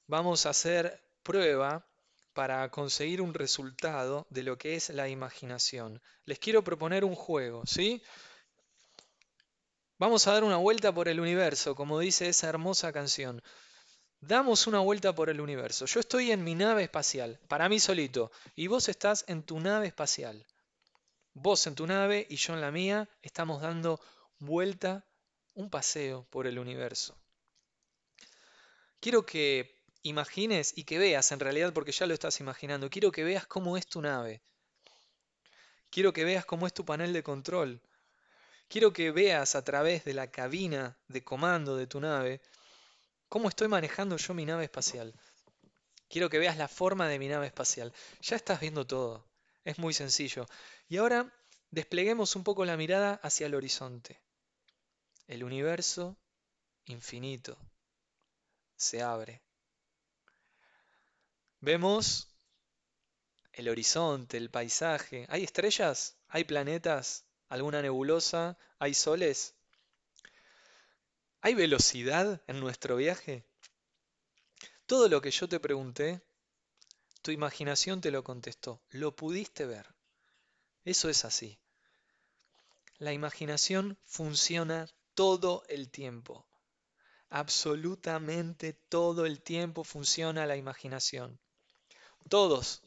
vamos 0.06 0.44
a 0.44 0.50
hacer 0.50 1.02
prueba 1.22 1.86
para 2.32 2.70
conseguir 2.70 3.20
un 3.20 3.34
resultado 3.34 4.26
de 4.30 4.42
lo 4.42 4.56
que 4.58 4.76
es 4.76 4.90
la 4.90 5.08
imaginación. 5.08 6.00
Les 6.24 6.38
quiero 6.38 6.62
proponer 6.62 7.04
un 7.04 7.14
juego, 7.14 7.64
¿sí? 7.66 8.02
Vamos 9.98 10.26
a 10.26 10.32
dar 10.32 10.44
una 10.44 10.56
vuelta 10.56 10.94
por 10.94 11.08
el 11.08 11.20
universo, 11.20 11.74
como 11.74 11.98
dice 11.98 12.28
esa 12.28 12.48
hermosa 12.48 12.92
canción. 12.92 13.42
Damos 14.20 14.66
una 14.66 14.80
vuelta 14.80 15.14
por 15.14 15.28
el 15.28 15.40
universo. 15.40 15.86
Yo 15.86 16.00
estoy 16.00 16.30
en 16.30 16.44
mi 16.44 16.54
nave 16.54 16.84
espacial, 16.84 17.38
para 17.48 17.68
mí 17.68 17.80
solito, 17.80 18.30
y 18.54 18.66
vos 18.66 18.88
estás 18.88 19.24
en 19.28 19.42
tu 19.42 19.60
nave 19.60 19.88
espacial. 19.88 20.46
Vos 21.32 21.66
en 21.66 21.74
tu 21.74 21.86
nave 21.86 22.26
y 22.28 22.36
yo 22.36 22.54
en 22.54 22.60
la 22.60 22.70
mía 22.70 23.08
estamos 23.22 23.62
dando 23.62 24.00
vuelta, 24.38 25.06
un 25.54 25.70
paseo 25.70 26.26
por 26.30 26.46
el 26.46 26.58
universo. 26.58 27.18
Quiero 29.00 29.24
que 29.24 29.79
imagines 30.02 30.73
y 30.76 30.85
que 30.85 30.99
veas, 30.99 31.33
en 31.33 31.40
realidad 31.40 31.73
porque 31.73 31.92
ya 31.92 32.07
lo 32.07 32.14
estás 32.14 32.40
imaginando, 32.40 32.90
quiero 32.90 33.12
que 33.12 33.25
veas 33.25 33.47
cómo 33.47 33.76
es 33.76 33.87
tu 33.87 34.00
nave. 34.02 34.42
Quiero 35.90 36.12
que 36.12 36.25
veas 36.25 36.45
cómo 36.45 36.66
es 36.66 36.75
tu 36.75 36.85
panel 36.85 37.12
de 37.12 37.23
control. 37.23 37.80
Quiero 38.69 38.92
que 38.92 39.11
veas 39.11 39.57
a 39.57 39.64
través 39.64 40.04
de 40.04 40.14
la 40.14 40.30
cabina 40.30 40.97
de 41.09 41.25
comando 41.25 41.76
de 41.76 41.87
tu 41.87 42.00
nave 42.00 42.40
¿Cómo 43.30 43.49
estoy 43.49 43.69
manejando 43.69 44.16
yo 44.16 44.35
mi 44.35 44.45
nave 44.45 44.64
espacial? 44.64 45.14
Quiero 46.09 46.28
que 46.28 46.40
veas 46.40 46.57
la 46.57 46.66
forma 46.66 47.07
de 47.07 47.21
mi 47.21 47.28
nave 47.28 47.47
espacial. 47.47 47.92
Ya 48.23 48.35
estás 48.35 48.59
viendo 48.59 48.85
todo. 48.85 49.25
Es 49.64 49.78
muy 49.78 49.95
sencillo. 49.95 50.47
Y 50.88 50.97
ahora 50.97 51.33
despleguemos 51.71 52.35
un 52.35 52.42
poco 52.42 52.64
la 52.64 52.76
mirada 52.76 53.21
hacia 53.23 53.47
el 53.47 53.54
horizonte. 53.54 54.21
El 55.28 55.45
universo 55.45 56.16
infinito 56.87 57.57
se 58.75 59.00
abre. 59.00 59.40
Vemos 61.61 62.29
el 63.52 63.69
horizonte, 63.69 64.38
el 64.38 64.50
paisaje. 64.50 65.26
¿Hay 65.29 65.45
estrellas? 65.45 66.17
¿Hay 66.29 66.45
planetas? 66.45 67.26
¿Alguna 67.49 67.83
nebulosa? 67.83 68.57
¿Hay 68.79 68.95
soles? 68.95 69.55
¿Hay 71.43 71.55
velocidad 71.55 72.43
en 72.47 72.61
nuestro 72.61 72.97
viaje? 72.97 73.45
Todo 74.87 75.09
lo 75.09 75.21
que 75.21 75.31
yo 75.31 75.49
te 75.49 75.61
pregunté, 75.61 76.23
tu 77.23 77.31
imaginación 77.31 78.00
te 78.00 78.11
lo 78.11 78.25
contestó, 78.25 78.83
lo 78.90 79.14
pudiste 79.14 79.67
ver. 79.67 79.87
Eso 80.85 81.11
es 81.11 81.25
así. 81.26 81.59
La 82.99 83.12
imaginación 83.12 83.99
funciona 84.05 84.88
todo 85.14 85.62
el 85.69 85.90
tiempo. 85.90 86.47
Absolutamente 87.29 88.73
todo 88.73 89.26
el 89.26 89.43
tiempo 89.43 89.85
funciona 89.85 90.47
la 90.47 90.57
imaginación. 90.57 91.38
Todos, 92.28 92.82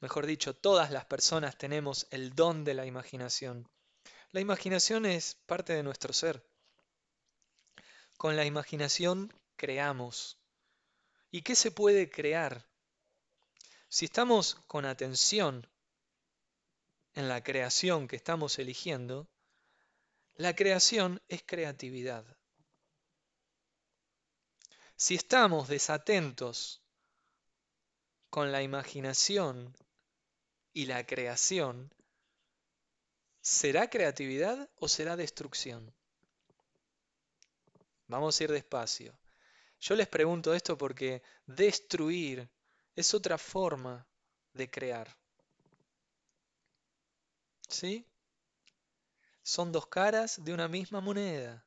mejor 0.00 0.26
dicho, 0.26 0.54
todas 0.54 0.90
las 0.90 1.04
personas 1.06 1.56
tenemos 1.56 2.06
el 2.10 2.34
don 2.34 2.64
de 2.64 2.74
la 2.74 2.86
imaginación. 2.86 3.68
La 4.30 4.40
imaginación 4.40 5.06
es 5.06 5.34
parte 5.46 5.72
de 5.72 5.82
nuestro 5.82 6.12
ser. 6.12 6.44
Con 8.16 8.36
la 8.36 8.44
imaginación 8.44 9.32
creamos. 9.56 10.38
¿Y 11.30 11.42
qué 11.42 11.54
se 11.54 11.70
puede 11.70 12.10
crear? 12.10 12.68
Si 13.88 14.04
estamos 14.04 14.56
con 14.66 14.84
atención 14.84 15.66
en 17.14 17.28
la 17.28 17.42
creación 17.42 18.06
que 18.06 18.16
estamos 18.16 18.58
eligiendo, 18.58 19.28
la 20.34 20.54
creación 20.54 21.20
es 21.28 21.42
creatividad. 21.42 22.24
Si 24.96 25.14
estamos 25.14 25.68
desatentos 25.68 26.82
con 28.30 28.52
la 28.52 28.62
imaginación 28.62 29.74
y 30.72 30.86
la 30.86 31.06
creación, 31.06 31.92
¿será 33.40 33.88
creatividad 33.88 34.68
o 34.76 34.88
será 34.88 35.16
destrucción? 35.16 35.94
Vamos 38.06 38.40
a 38.40 38.44
ir 38.44 38.52
despacio. 38.52 39.18
Yo 39.80 39.94
les 39.94 40.08
pregunto 40.08 40.54
esto 40.54 40.76
porque 40.76 41.22
destruir 41.46 42.48
es 42.94 43.14
otra 43.14 43.38
forma 43.38 44.06
de 44.52 44.70
crear. 44.70 45.16
¿Sí? 47.68 48.06
Son 49.42 49.70
dos 49.70 49.86
caras 49.86 50.42
de 50.44 50.52
una 50.52 50.68
misma 50.68 51.00
moneda. 51.00 51.64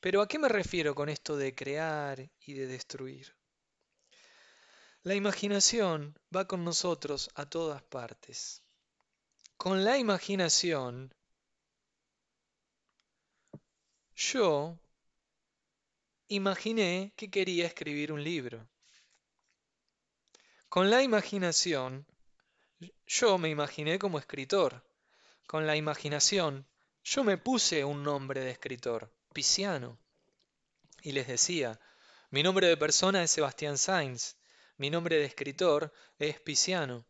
Pero 0.00 0.22
¿a 0.22 0.28
qué 0.28 0.38
me 0.38 0.48
refiero 0.48 0.94
con 0.94 1.08
esto 1.08 1.36
de 1.36 1.54
crear 1.54 2.30
y 2.40 2.54
de 2.54 2.66
destruir? 2.66 3.39
La 5.02 5.14
imaginación 5.14 6.14
va 6.34 6.46
con 6.46 6.62
nosotros 6.62 7.30
a 7.34 7.46
todas 7.46 7.82
partes. 7.82 8.62
Con 9.56 9.82
la 9.82 9.96
imaginación 9.96 11.14
yo 14.14 14.78
imaginé 16.28 17.14
que 17.16 17.30
quería 17.30 17.66
escribir 17.66 18.12
un 18.12 18.22
libro. 18.22 18.68
Con 20.68 20.90
la 20.90 21.02
imaginación, 21.02 22.06
yo 23.06 23.38
me 23.38 23.48
imaginé 23.48 23.98
como 23.98 24.18
escritor. 24.18 24.84
Con 25.46 25.66
la 25.66 25.76
imaginación, 25.76 26.68
yo 27.02 27.24
me 27.24 27.38
puse 27.38 27.86
un 27.86 28.02
nombre 28.02 28.42
de 28.42 28.50
escritor, 28.50 29.10
Pisiano. 29.32 29.98
Y 31.00 31.12
les 31.12 31.26
decía, 31.26 31.80
mi 32.28 32.42
nombre 32.42 32.66
de 32.66 32.76
persona 32.76 33.22
es 33.22 33.30
Sebastián 33.30 33.78
Sainz, 33.78 34.36
mi 34.80 34.88
nombre 34.88 35.16
de 35.16 35.26
escritor 35.26 35.92
es 36.18 36.40
Pisiano. 36.40 37.04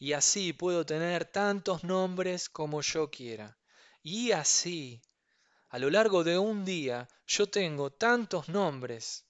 Y 0.00 0.14
así 0.14 0.52
puedo 0.52 0.84
tener 0.84 1.26
tantos 1.26 1.84
nombres 1.84 2.48
como 2.48 2.80
yo 2.80 3.08
quiera. 3.08 3.56
Y 4.02 4.32
así 4.32 5.00
a 5.68 5.78
lo 5.78 5.90
largo 5.90 6.24
de 6.24 6.38
un 6.38 6.64
día 6.64 7.08
yo 7.24 7.48
tengo 7.48 7.92
tantos 7.92 8.48
nombres 8.48 9.24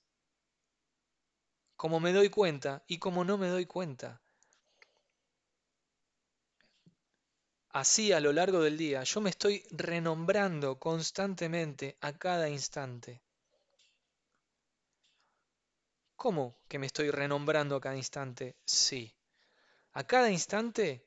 como 1.77 2.01
me 2.01 2.15
doy 2.15 2.31
cuenta 2.31 2.83
y 2.87 2.99
como 2.99 3.23
no 3.23 3.37
me 3.37 3.49
doy 3.49 3.67
cuenta. 3.67 4.23
Así 7.69 8.13
a 8.13 8.21
lo 8.21 8.33
largo 8.33 8.63
del 8.63 8.79
día 8.79 9.03
yo 9.03 9.21
me 9.21 9.29
estoy 9.29 9.63
renombrando 9.73 10.79
constantemente 10.79 11.99
a 12.01 12.17
cada 12.17 12.49
instante. 12.49 13.28
¿Cómo 16.19 16.59
que 16.67 16.81
me 16.81 16.87
estoy 16.87 17.13
renombrando 17.13 17.77
a 17.77 17.81
cada 17.81 17.95
instante? 17.95 18.57
Sí. 18.65 19.15
A 19.93 20.03
cada 20.03 20.33
instante 20.33 21.07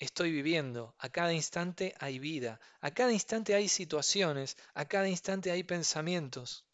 estoy 0.00 0.32
viviendo, 0.32 0.92
a 0.98 1.08
cada 1.08 1.32
instante 1.32 1.94
hay 2.00 2.18
vida, 2.18 2.58
a 2.80 2.90
cada 2.90 3.12
instante 3.12 3.54
hay 3.54 3.68
situaciones, 3.68 4.56
a 4.74 4.86
cada 4.86 5.08
instante 5.08 5.52
hay 5.52 5.62
pensamientos. 5.62 6.64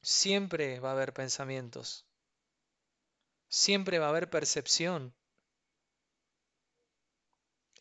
Siempre 0.00 0.80
va 0.80 0.88
a 0.88 0.92
haber 0.92 1.12
pensamientos. 1.12 2.06
Siempre 3.50 3.98
va 3.98 4.06
a 4.06 4.08
haber 4.08 4.30
percepción. 4.30 5.14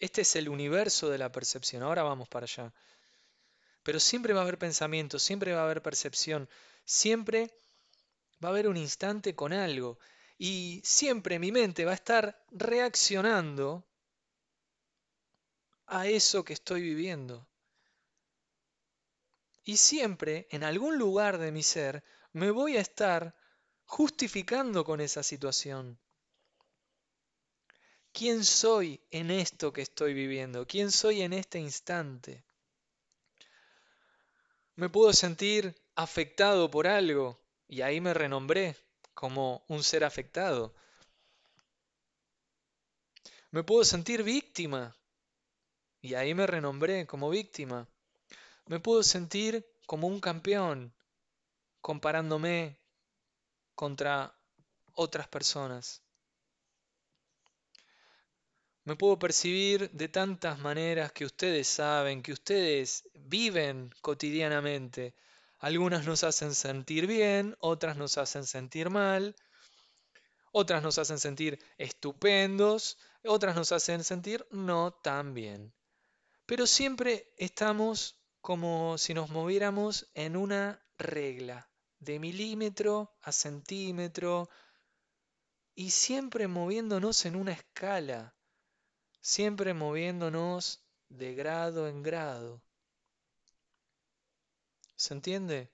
Este 0.02 0.24
es 0.24 0.36
el 0.36 0.50
universo 0.50 1.10
de 1.10 1.20
la 1.20 1.32
percepción. 1.32 1.84
Ahora 1.84 2.04
vamos 2.04 2.28
para 2.28 2.44
allá. 2.44 2.74
Pero 3.84 4.02
siempre 4.02 4.34
va 4.34 4.42
a 4.42 4.44
haber 4.44 4.58
pensamiento, 4.58 5.20
siempre 5.20 5.54
va 5.54 5.62
a 5.62 5.64
haber 5.64 5.82
percepción, 5.82 6.50
siempre 6.84 7.50
va 8.44 8.50
a 8.50 8.52
haber 8.52 8.68
un 8.68 8.78
instante 8.78 9.36
con 9.36 9.54
algo. 9.54 10.00
Y 10.38 10.82
siempre 10.84 11.40
mi 11.40 11.52
mente 11.52 11.86
va 11.86 11.92
a 11.92 11.96
estar 11.96 12.44
reaccionando 12.50 13.86
a 15.88 16.08
eso 16.08 16.44
que 16.44 16.54
estoy 16.54 16.82
viviendo. 16.82 17.48
Y 19.64 19.78
siempre, 19.78 20.48
en 20.50 20.64
algún 20.64 20.98
lugar 20.98 21.38
de 21.38 21.52
mi 21.52 21.62
ser, 21.62 22.04
me 22.34 22.50
voy 22.50 22.78
a 22.78 22.82
estar 22.82 23.36
justificando 23.86 24.84
con 24.84 25.02
esa 25.02 25.22
situación. 25.22 26.00
¿Quién 28.12 28.44
soy 28.44 29.00
en 29.12 29.32
esto 29.32 29.72
que 29.72 29.82
estoy 29.82 30.14
viviendo? 30.14 30.66
¿Quién 30.66 30.92
soy 30.92 31.22
en 31.22 31.34
este 31.34 31.60
instante? 31.60 32.44
Me 34.76 34.90
puedo 34.90 35.14
sentir 35.14 35.76
afectado 35.96 36.72
por 36.72 36.88
algo 36.88 37.40
y 37.72 37.84
ahí 37.84 38.02
me 38.02 38.14
renombré 38.14 38.76
como 39.14 39.64
un 39.70 39.82
ser 39.82 40.04
afectado. 40.04 40.76
Me 43.52 43.64
puedo 43.64 43.86
sentir 43.86 44.24
víctima 44.24 44.94
y 46.02 46.16
ahí 46.16 46.34
me 46.34 46.46
renombré 46.46 47.08
como 47.08 47.30
víctima. 47.30 47.88
Me 48.66 48.82
puedo 48.82 49.04
sentir 49.04 49.66
como 49.86 50.08
un 50.08 50.20
campeón 50.20 50.94
comparándome 51.80 52.78
contra 53.74 54.36
otras 54.94 55.30
personas. 55.30 56.02
Me 58.84 58.98
puedo 58.98 59.18
percibir 59.18 59.90
de 59.92 60.10
tantas 60.10 60.60
maneras 60.60 61.14
que 61.14 61.24
ustedes 61.24 61.70
saben, 61.70 62.22
que 62.22 62.34
ustedes 62.34 63.08
viven 63.14 63.94
cotidianamente. 64.02 65.16
Algunas 65.62 66.06
nos 66.06 66.26
hacen 66.26 66.54
sentir 66.54 67.08
bien, 67.08 67.56
otras 67.60 67.96
nos 67.96 68.18
hacen 68.18 68.46
sentir 68.46 68.90
mal, 68.90 69.36
otras 70.52 70.84
nos 70.84 70.98
hacen 70.98 71.20
sentir 71.20 71.58
estupendos, 71.78 72.98
otras 73.24 73.56
nos 73.56 73.72
hacen 73.72 74.04
sentir 74.04 74.46
no 74.52 74.92
tan 74.92 75.34
bien. 75.34 75.74
Pero 76.46 76.68
siempre 76.68 77.34
estamos 77.38 78.20
como 78.42 78.98
si 78.98 79.14
nos 79.14 79.30
moviéramos 79.30 80.12
en 80.14 80.36
una 80.36 80.84
regla, 80.98 81.70
de 82.00 82.20
milímetro 82.20 83.16
a 83.22 83.32
centímetro, 83.32 84.50
y 85.76 85.92
siempre 85.92 86.48
moviéndonos 86.48 87.26
en 87.26 87.38
una 87.38 87.54
escala 87.54 88.36
siempre 89.22 89.76
moviéndonos 89.76 90.84
de 91.10 91.36
grado 91.36 91.88
en 91.88 92.02
grado. 92.02 92.62
¿Se 95.02 95.16
entiende? 95.16 95.68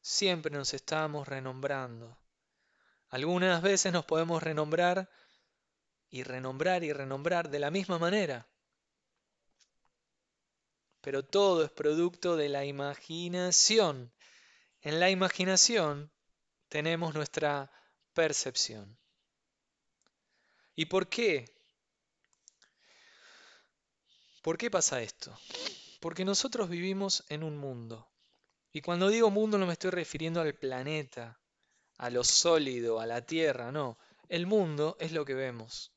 Siempre 0.00 0.52
nos 0.52 0.74
estamos 0.74 1.26
renombrando. 1.26 2.16
Algunas 3.08 3.60
veces 3.62 3.92
nos 3.92 4.04
podemos 4.04 4.40
renombrar 4.44 5.10
y 6.08 6.22
renombrar 6.22 6.84
y 6.84 6.92
renombrar 6.92 7.50
de 7.50 7.58
la 7.58 7.72
misma 7.72 7.98
manera. 7.98 8.46
Pero 11.00 11.24
todo 11.24 11.64
es 11.64 11.70
producto 11.72 12.36
de 12.36 12.48
la 12.48 12.64
imaginación. 12.64 14.12
En 14.82 15.00
la 15.00 15.10
imaginación 15.10 16.12
tenemos 16.68 17.12
nuestra 17.12 17.72
percepción. 18.14 18.96
¿Y 20.76 20.84
por 20.84 21.08
qué 21.08 21.52
¿Por 24.42 24.56
qué 24.56 24.70
pasa 24.70 25.02
esto? 25.02 25.36
Porque 26.06 26.24
nosotros 26.24 26.68
vivimos 26.68 27.24
en 27.30 27.42
un 27.42 27.56
mundo. 27.56 28.08
Y 28.72 28.80
cuando 28.80 29.08
digo 29.08 29.28
mundo 29.28 29.58
no 29.58 29.66
me 29.66 29.72
estoy 29.72 29.90
refiriendo 29.90 30.40
al 30.40 30.54
planeta, 30.54 31.36
a 31.98 32.10
lo 32.10 32.22
sólido, 32.22 33.00
a 33.00 33.06
la 33.06 33.26
tierra, 33.26 33.72
no. 33.72 33.98
El 34.28 34.46
mundo 34.46 34.96
es 35.00 35.10
lo 35.10 35.24
que 35.24 35.34
vemos. 35.34 35.90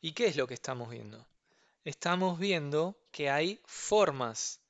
¿Y 0.00 0.12
qué 0.12 0.28
es 0.28 0.36
lo 0.36 0.46
que 0.46 0.54
estamos 0.54 0.88
viendo? 0.88 1.26
Estamos 1.84 2.38
viendo 2.38 2.96
que 3.10 3.28
hay 3.28 3.60
formas, 3.66 4.62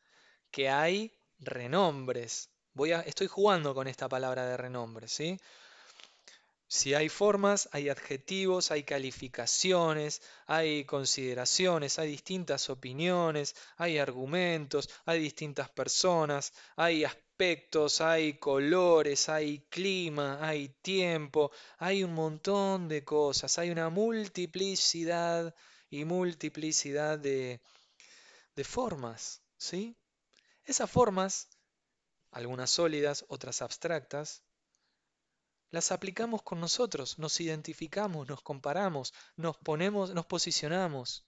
que 0.50 0.68
hay 0.68 1.16
renombres. 1.38 2.50
Voy 2.74 2.90
estoy 2.90 3.28
jugando 3.28 3.76
con 3.76 3.86
esta 3.86 4.08
palabra 4.08 4.44
de 4.44 4.56
renombre, 4.56 5.06
¿sí? 5.06 5.38
Si 6.70 6.92
hay 6.92 7.08
formas, 7.08 7.66
hay 7.72 7.88
adjetivos, 7.88 8.70
hay 8.70 8.82
calificaciones, 8.82 10.20
hay 10.46 10.84
consideraciones, 10.84 11.98
hay 11.98 12.10
distintas 12.10 12.68
opiniones, 12.68 13.56
hay 13.78 13.96
argumentos, 13.96 14.90
hay 15.06 15.18
distintas 15.18 15.70
personas, 15.70 16.52
hay 16.76 17.04
aspectos, 17.04 18.02
hay 18.02 18.38
colores, 18.38 19.30
hay 19.30 19.60
clima, 19.70 20.46
hay 20.46 20.68
tiempo, 20.82 21.50
hay 21.78 22.04
un 22.04 22.12
montón 22.12 22.86
de 22.86 23.02
cosas, 23.02 23.58
hay 23.58 23.70
una 23.70 23.88
multiplicidad 23.88 25.54
y 25.88 26.04
multiplicidad 26.04 27.18
de, 27.18 27.62
de 28.54 28.64
formas, 28.64 29.40
¿sí? 29.56 29.96
Esas 30.64 30.90
formas, 30.90 31.48
algunas 32.30 32.70
sólidas, 32.70 33.24
otras 33.28 33.62
abstractas, 33.62 34.42
las 35.70 35.92
aplicamos 35.92 36.42
con 36.42 36.60
nosotros, 36.60 37.18
nos 37.18 37.40
identificamos, 37.40 38.26
nos 38.26 38.40
comparamos, 38.40 39.12
nos 39.36 39.56
ponemos, 39.58 40.14
nos 40.14 40.26
posicionamos. 40.26 41.24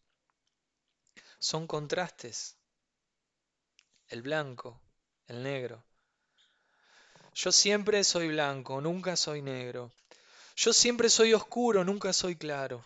Son 1.38 1.66
contrastes. 1.66 2.57
El 4.09 4.22
blanco, 4.22 4.81
el 5.26 5.42
negro. 5.42 5.85
Yo 7.35 7.53
siempre 7.53 8.03
soy 8.03 8.29
blanco, 8.29 8.81
nunca 8.81 9.14
soy 9.16 9.42
negro. 9.42 9.92
Yo 10.57 10.72
siempre 10.72 11.09
soy 11.09 11.33
oscuro, 11.33 11.85
nunca 11.85 12.12
soy 12.12 12.37
claro. 12.37 12.85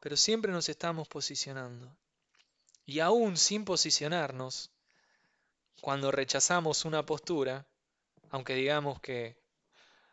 Pero 0.00 0.16
siempre 0.16 0.52
nos 0.52 0.68
estamos 0.68 1.06
posicionando. 1.08 1.96
Y 2.84 3.00
aún 3.00 3.36
sin 3.36 3.64
posicionarnos, 3.64 4.70
cuando 5.80 6.10
rechazamos 6.10 6.84
una 6.84 7.04
postura, 7.04 7.66
aunque 8.30 8.54
digamos 8.54 9.00
que 9.00 9.36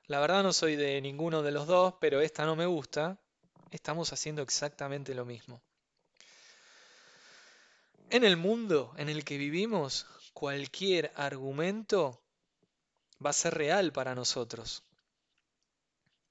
la 0.07 0.19
verdad 0.19 0.43
no 0.43 0.53
soy 0.53 0.75
de 0.75 0.99
ninguno 1.01 1.41
de 1.41 1.51
los 1.51 1.67
dos, 1.67 1.95
pero 1.99 2.21
esta 2.21 2.45
no 2.45 2.55
me 2.55 2.65
gusta, 2.65 3.19
estamos 3.71 4.11
haciendo 4.13 4.41
exactamente 4.41 5.15
lo 5.15 5.25
mismo. 5.25 5.61
En 8.09 8.23
el 8.23 8.37
mundo 8.37 8.93
en 8.97 9.09
el 9.09 9.23
que 9.23 9.37
vivimos, 9.37 10.05
cualquier 10.33 11.11
argumento 11.15 12.21
va 13.25 13.31
a 13.31 13.33
ser 13.33 13.55
real 13.55 13.91
para 13.91 14.13
nosotros. 14.13 14.83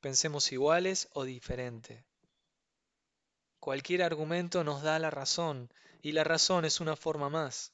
Pensemos 0.01 0.53
iguales 0.53 1.09
o 1.13 1.25
diferente. 1.25 2.05
Cualquier 3.59 4.03
argumento 4.03 4.65
nos 4.65 4.83
da 4.83 4.99
la 4.99 5.11
razón 5.11 5.73
y 6.03 6.13
la 6.13 6.25
razón 6.25 6.65
es 6.65 6.81
una 6.81 6.97
forma 6.97 7.29
más. 7.29 7.73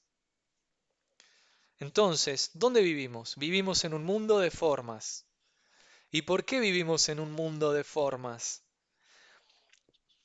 Entonces, 1.79 2.51
¿dónde 2.55 2.83
vivimos? 2.83 3.37
Vivimos 3.37 3.85
en 3.85 3.95
un 3.95 4.05
mundo 4.05 4.39
de 4.39 4.51
formas. 4.51 5.27
¿Y 6.11 6.23
por 6.23 6.45
qué 6.45 6.61
vivimos 6.61 7.09
en 7.09 7.21
un 7.21 7.33
mundo 7.33 7.73
de 7.73 7.85
formas? 7.85 8.65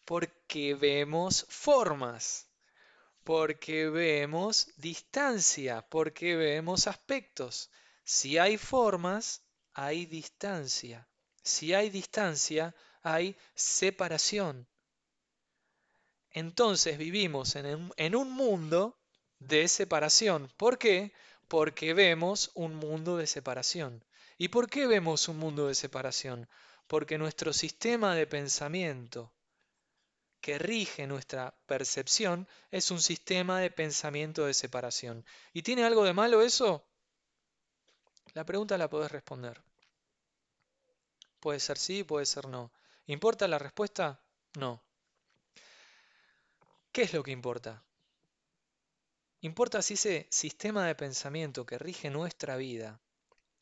Porque 0.05 0.75
vemos 0.75 1.45
formas, 1.49 2.47
porque 3.23 3.89
vemos 3.89 4.67
distancia, 4.77 5.85
porque 5.89 6.35
vemos 6.35 6.87
aspectos. 6.87 7.69
Si 8.03 8.37
hay 8.37 8.57
formas, 8.57 9.43
hay 9.73 10.05
distancia. 10.05 11.07
Si 11.43 11.73
hay 11.73 11.89
distancia, 11.89 12.73
hay 13.01 13.37
separación. 13.53 14.67
Entonces 16.31 16.97
vivimos 16.97 17.55
en 17.55 18.15
un, 18.15 18.31
mundo 18.31 18.97
de 19.39 19.67
separación. 19.67 20.51
¿Por 20.57 20.77
qué? 20.77 21.13
Porque 21.47 21.93
vemos 21.93 22.51
un 22.53 22.75
mundo 22.75 23.17
de 23.17 23.27
separación. 23.27 24.03
¿Y 24.37 24.49
por 24.49 24.69
qué 24.69 24.87
vemos 24.87 25.27
un 25.27 25.37
mundo 25.37 25.67
de 25.67 25.75
separación? 25.75 26.47
Porque 26.87 27.17
nuestro 27.17 27.53
sistema 27.53 28.15
de 28.15 28.27
pensamiento 28.27 29.31
que 30.41 30.59
rige 30.59 31.07
nuestra 31.07 31.55
percepción 31.65 32.49
es 32.69 32.91
un 32.91 33.01
sistema 33.01 33.61
de 33.61 33.71
pensamiento 33.71 34.45
de 34.45 34.53
separación. 34.53 35.25
¿Y 35.53 35.61
tiene 35.61 35.85
algo 35.85 36.03
de 36.03 36.13
malo 36.13 36.41
eso? 36.41 36.85
La 38.33 38.45
pregunta 38.45 38.77
la 38.77 38.89
podés 38.89 39.11
responder. 39.11 39.63
Puede 41.39 41.61
ser 41.61 41.77
sí, 41.77 42.03
puede 42.03 42.25
ser 42.25 42.47
no. 42.47 42.71
¿Importa 43.05 43.47
la 43.47 43.57
respuesta? 43.57 44.21
No. 44.57 44.83
¿Qué 46.91 47.03
es 47.03 47.13
lo 47.13 47.23
que 47.23 47.31
importa? 47.31 47.81
Importa 49.43 49.81
si 49.81 49.95
ese 49.95 50.25
sistema 50.31 50.87
de 50.87 50.95
pensamiento 50.95 51.65
que 51.65 51.77
rige 51.77 52.09
nuestra 52.09 52.55
vida 52.55 53.01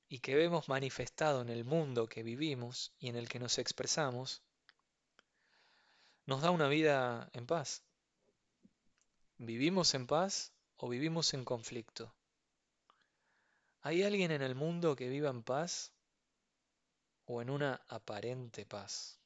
y 0.08 0.20
que 0.20 0.36
vemos 0.36 0.70
manifestado 0.70 1.42
en 1.42 1.50
el 1.50 1.66
mundo 1.66 2.08
que 2.08 2.22
vivimos 2.22 2.94
y 3.00 3.10
en 3.10 3.16
el 3.16 3.28
que 3.28 3.40
nos 3.40 3.58
expresamos, 3.58 4.44
nos 6.28 6.44
da 6.44 6.52
una 6.52 6.68
vida 6.68 7.32
en 7.34 7.48
paz. 7.48 7.84
¿Vivimos 9.40 9.96
en 9.96 10.06
paz 10.06 10.54
o 10.78 10.88
vivimos 10.88 11.34
en 11.34 11.44
conflicto? 11.44 12.14
¿Hay 13.82 14.04
alguien 14.04 14.30
en 14.30 14.44
el 14.44 14.54
mundo 14.54 14.96
que 14.96 15.10
viva 15.10 15.32
en 15.32 15.42
paz 15.42 15.94
o 17.26 17.42
en 17.42 17.50
una 17.50 17.82
aparente 17.88 18.68
paz? 18.68 19.20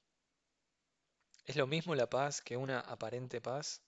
¿Es 1.43 1.57
lo 1.57 1.67
mismo 1.67 1.95
la 1.95 2.09
paz 2.09 2.41
que 2.41 2.55
una 2.55 2.79
aparente 2.79 3.41
paz? 3.41 3.81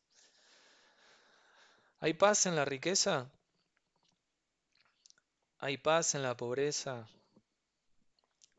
¿Hay 1.99 2.13
paz 2.13 2.45
en 2.45 2.55
la 2.55 2.63
riqueza? 2.63 3.31
¿Hay 5.57 5.77
paz 5.77 6.13
en 6.13 6.21
la 6.21 6.37
pobreza? 6.37 7.09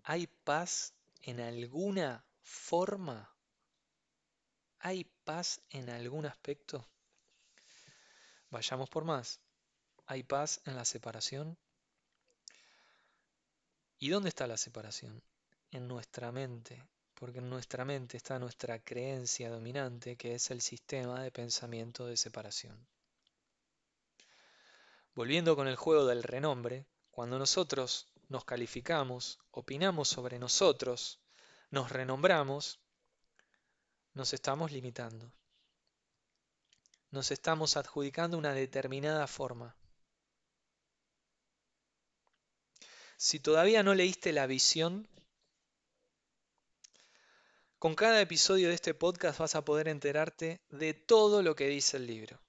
¿Hay 0.02 0.26
paz 0.26 0.92
en 1.22 1.38
alguna 1.38 2.24
forma? 2.42 3.32
¿Hay 4.80 5.04
paz 5.22 5.60
en 5.70 5.88
algún 5.88 6.26
aspecto? 6.26 6.84
Vayamos 8.50 8.90
por 8.90 9.04
más. 9.04 9.38
¿Hay 10.06 10.24
paz 10.24 10.60
en 10.64 10.74
la 10.74 10.84
separación? 10.84 11.56
¿Y 14.00 14.08
dónde 14.08 14.30
está 14.30 14.48
la 14.48 14.56
separación? 14.56 15.22
En 15.70 15.86
nuestra 15.86 16.32
mente, 16.32 16.82
porque 17.14 17.38
en 17.38 17.48
nuestra 17.48 17.84
mente 17.84 18.16
está 18.16 18.40
nuestra 18.40 18.80
creencia 18.80 19.48
dominante, 19.48 20.16
que 20.16 20.34
es 20.34 20.50
el 20.50 20.60
sistema 20.60 21.22
de 21.22 21.30
pensamiento 21.30 22.04
de 22.06 22.16
separación. 22.16 22.88
Volviendo 25.18 25.56
con 25.56 25.66
el 25.66 25.74
juego 25.74 26.06
del 26.06 26.22
renombre, 26.22 26.86
cuando 27.10 27.40
nosotros 27.40 28.06
nos 28.28 28.44
calificamos, 28.44 29.40
opinamos 29.50 30.08
sobre 30.08 30.38
nosotros, 30.38 31.18
nos 31.70 31.90
renombramos, 31.90 32.78
nos 34.14 34.32
estamos 34.32 34.70
limitando. 34.70 35.32
Nos 37.10 37.32
estamos 37.32 37.76
adjudicando 37.76 38.38
una 38.38 38.52
determinada 38.52 39.26
forma. 39.26 39.76
Si 43.16 43.40
todavía 43.40 43.82
no 43.82 43.96
leíste 43.96 44.32
la 44.32 44.46
visión, 44.46 45.08
con 47.80 47.96
cada 47.96 48.20
episodio 48.20 48.68
de 48.68 48.74
este 48.74 48.94
podcast 48.94 49.40
vas 49.40 49.56
a 49.56 49.64
poder 49.64 49.88
enterarte 49.88 50.60
de 50.68 50.94
todo 50.94 51.42
lo 51.42 51.56
que 51.56 51.66
dice 51.66 51.96
el 51.96 52.06
libro. 52.06 52.40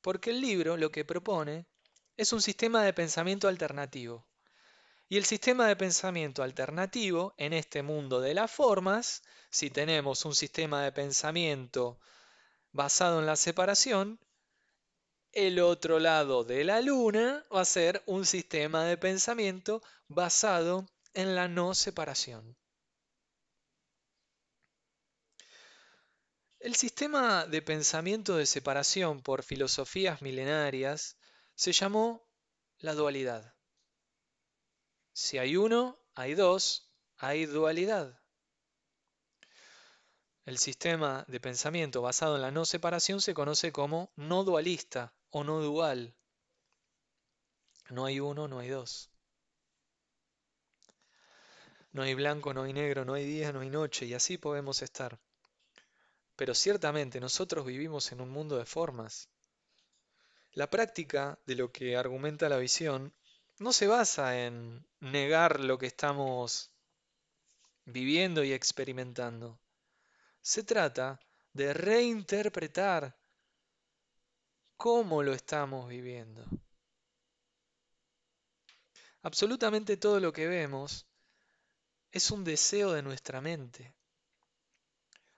Porque 0.00 0.30
el 0.30 0.40
libro 0.40 0.76
lo 0.76 0.90
que 0.90 1.04
propone 1.04 1.68
es 2.18 2.32
un 2.32 2.42
sistema 2.42 2.82
de 2.82 2.92
pensamiento 2.92 3.46
alternativo. 3.46 4.26
Y 5.08 5.16
el 5.18 5.24
sistema 5.24 5.68
de 5.68 5.76
pensamiento 5.76 6.42
alternativo 6.42 7.32
en 7.38 7.52
este 7.52 7.82
mundo 7.82 8.20
de 8.20 8.34
las 8.34 8.50
formas, 8.50 9.22
si 9.50 9.70
tenemos 9.70 10.24
un 10.24 10.34
sistema 10.34 10.82
de 10.82 10.90
pensamiento 10.90 12.00
basado 12.72 13.20
en 13.20 13.26
la 13.26 13.36
separación, 13.36 14.18
el 15.30 15.60
otro 15.60 16.00
lado 16.00 16.42
de 16.42 16.64
la 16.64 16.80
luna 16.80 17.44
va 17.54 17.60
a 17.60 17.64
ser 17.64 18.02
un 18.06 18.26
sistema 18.26 18.84
de 18.84 18.96
pensamiento 18.96 19.80
basado 20.08 20.86
en 21.14 21.36
la 21.36 21.46
no 21.46 21.72
separación. 21.72 22.56
El 26.58 26.74
sistema 26.74 27.46
de 27.46 27.62
pensamiento 27.62 28.36
de 28.36 28.44
separación 28.44 29.22
por 29.22 29.44
filosofías 29.44 30.20
milenarias 30.20 31.17
se 31.58 31.72
llamó 31.72 32.24
la 32.78 32.94
dualidad. 32.94 33.52
Si 35.12 35.38
hay 35.38 35.56
uno, 35.56 35.98
hay 36.14 36.34
dos, 36.34 36.92
hay 37.16 37.46
dualidad. 37.46 38.22
El 40.44 40.58
sistema 40.58 41.24
de 41.26 41.40
pensamiento 41.40 42.00
basado 42.00 42.36
en 42.36 42.42
la 42.42 42.52
no 42.52 42.64
separación 42.64 43.20
se 43.20 43.34
conoce 43.34 43.72
como 43.72 44.12
no 44.14 44.44
dualista 44.44 45.12
o 45.30 45.42
no 45.42 45.60
dual. 45.60 46.14
No 47.90 48.04
hay 48.04 48.20
uno, 48.20 48.46
no 48.46 48.60
hay 48.60 48.68
dos. 48.68 49.10
No 51.90 52.02
hay 52.02 52.14
blanco, 52.14 52.54
no 52.54 52.62
hay 52.62 52.72
negro, 52.72 53.04
no 53.04 53.14
hay 53.14 53.26
día, 53.26 53.52
no 53.52 53.62
hay 53.62 53.70
noche, 53.70 54.06
y 54.06 54.14
así 54.14 54.38
podemos 54.38 54.80
estar. 54.82 55.18
Pero 56.36 56.54
ciertamente 56.54 57.18
nosotros 57.18 57.66
vivimos 57.66 58.12
en 58.12 58.20
un 58.20 58.30
mundo 58.30 58.56
de 58.58 58.64
formas, 58.64 59.28
la 60.58 60.68
práctica 60.68 61.38
de 61.46 61.54
lo 61.54 61.70
que 61.70 61.96
argumenta 61.96 62.48
la 62.48 62.56
visión 62.56 63.14
no 63.60 63.72
se 63.72 63.86
basa 63.86 64.44
en 64.44 64.84
negar 64.98 65.60
lo 65.60 65.78
que 65.78 65.86
estamos 65.86 66.72
viviendo 67.84 68.42
y 68.42 68.52
experimentando. 68.52 69.60
Se 70.42 70.64
trata 70.64 71.20
de 71.52 71.72
reinterpretar 71.72 73.16
cómo 74.76 75.22
lo 75.22 75.32
estamos 75.32 75.88
viviendo. 75.88 76.44
Absolutamente 79.22 79.96
todo 79.96 80.18
lo 80.18 80.32
que 80.32 80.48
vemos 80.48 81.06
es 82.10 82.32
un 82.32 82.42
deseo 82.42 82.94
de 82.94 83.02
nuestra 83.02 83.40
mente. 83.40 83.94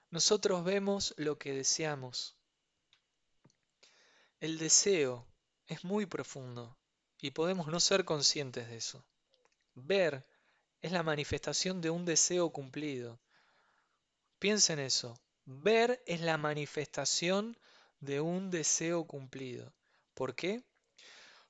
Nosotros 0.09 0.65
vemos 0.65 1.13
lo 1.19 1.39
que 1.39 1.53
deseamos. 1.53 2.40
El 4.41 4.57
deseo 4.57 5.27
es 5.67 5.85
muy 5.85 6.07
profundo 6.07 6.75
y 7.21 7.33
podemos 7.33 7.67
no 7.67 7.79
ser 7.79 8.07
conscientes 8.07 8.69
de 8.69 8.79
eso. 8.79 9.05
Ver 9.75 10.27
es 10.81 10.93
la 10.93 11.03
manifestación 11.03 11.83
de 11.83 11.91
un 11.91 12.07
deseo 12.07 12.49
cumplido. 12.49 13.21
Piensen 14.39 14.79
eso. 14.79 15.21
Ver 15.45 16.03
es 16.07 16.23
la 16.23 16.39
manifestación 16.39 17.59
de 18.01 18.23
un 18.23 18.51
deseo 18.51 19.05
cumplido. 19.05 19.75
¿Por 20.15 20.35
qué? 20.35 20.63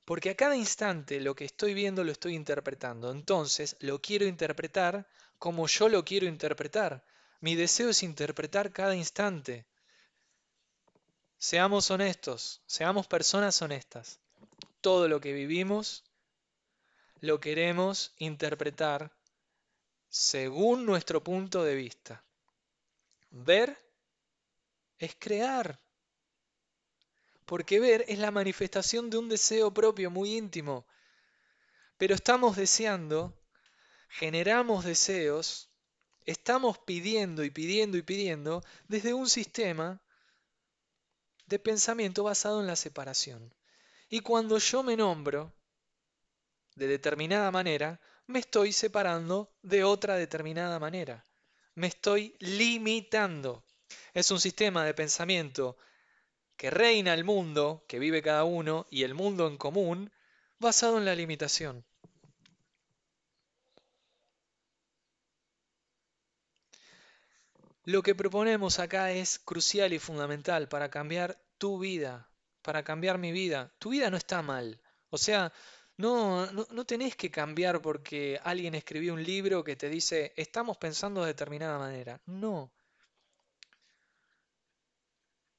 Porque 0.03 0.31
a 0.31 0.35
cada 0.35 0.57
instante 0.57 1.21
lo 1.21 1.33
que 1.33 1.45
estoy 1.45 1.73
viendo 1.73 2.03
lo 2.03 2.11
estoy 2.11 2.35
interpretando. 2.35 3.09
Entonces 3.09 3.77
lo 3.79 4.01
quiero 4.01 4.25
interpretar 4.25 5.07
como 5.39 5.65
yo 5.67 5.87
lo 5.87 6.03
quiero 6.03 6.27
interpretar. 6.27 7.05
Mi 7.39 7.55
deseo 7.55 7.89
es 7.89 8.03
interpretar 8.03 8.73
cada 8.73 8.95
instante. 8.97 9.65
Seamos 11.43 11.89
honestos, 11.89 12.61
seamos 12.67 13.07
personas 13.07 13.59
honestas. 13.63 14.19
Todo 14.79 15.07
lo 15.07 15.19
que 15.19 15.33
vivimos 15.33 16.03
lo 17.19 17.39
queremos 17.39 18.13
interpretar 18.19 19.11
según 20.07 20.85
nuestro 20.85 21.23
punto 21.23 21.63
de 21.63 21.73
vista. 21.73 22.23
Ver 23.31 23.75
es 24.99 25.15
crear. 25.17 25.79
Porque 27.47 27.79
ver 27.79 28.05
es 28.07 28.19
la 28.19 28.29
manifestación 28.29 29.09
de 29.09 29.17
un 29.17 29.27
deseo 29.27 29.73
propio 29.73 30.11
muy 30.11 30.37
íntimo. 30.37 30.85
Pero 31.97 32.13
estamos 32.13 32.55
deseando, 32.55 33.33
generamos 34.09 34.85
deseos, 34.85 35.71
estamos 36.23 36.77
pidiendo 36.77 37.43
y 37.43 37.49
pidiendo 37.49 37.97
y 37.97 38.03
pidiendo 38.03 38.63
desde 38.87 39.15
un 39.15 39.27
sistema 39.27 39.99
de 41.51 41.59
pensamiento 41.59 42.23
basado 42.23 42.61
en 42.61 42.67
la 42.67 42.77
separación. 42.77 43.53
Y 44.09 44.21
cuando 44.21 44.57
yo 44.57 44.83
me 44.83 44.95
nombro 44.95 45.53
de 46.75 46.87
determinada 46.87 47.51
manera, 47.51 47.99
me 48.25 48.39
estoy 48.39 48.71
separando 48.71 49.53
de 49.61 49.83
otra 49.83 50.15
determinada 50.15 50.79
manera. 50.79 51.25
Me 51.75 51.87
estoy 51.87 52.37
limitando. 52.39 53.65
Es 54.13 54.31
un 54.31 54.39
sistema 54.39 54.85
de 54.85 54.93
pensamiento 54.93 55.77
que 56.55 56.69
reina 56.69 57.13
el 57.13 57.25
mundo, 57.25 57.83
que 57.85 57.99
vive 57.99 58.21
cada 58.21 58.45
uno, 58.45 58.87
y 58.89 59.03
el 59.03 59.13
mundo 59.13 59.45
en 59.47 59.57
común, 59.57 60.09
basado 60.57 60.97
en 60.99 61.03
la 61.05 61.15
limitación. 61.15 61.85
Lo 67.83 68.01
que 68.01 68.15
proponemos 68.15 68.79
acá 68.79 69.11
es 69.11 69.37
crucial 69.39 69.93
y 69.93 69.99
fundamental 69.99 70.67
para 70.67 70.89
cambiar 70.89 71.39
tu 71.59 71.79
vida, 71.79 72.27
para 72.63 72.83
cambiar 72.83 73.17
mi 73.19 73.31
vida. 73.31 73.71
Tu 73.79 73.89
vida 73.91 74.09
no 74.09 74.17
está 74.17 74.41
mal. 74.41 74.81
O 75.09 75.17
sea, 75.17 75.51
No, 75.97 76.47
no, 76.51 76.67
no 76.71 76.85
tenés 76.85 77.15
que 77.15 77.31
cambiar 77.31 77.81
porque 77.81 78.39
alguien 78.43 78.75
escribió 78.75 79.13
un 79.13 79.23
libro 79.23 79.63
que 79.63 79.75
te 79.75 79.89
dice, 79.89 80.33
estamos 80.35 80.77
pensando 80.77 81.21
de 81.21 81.27
determinada 81.27 81.77
manera. 81.79 82.21
No. 82.25 82.71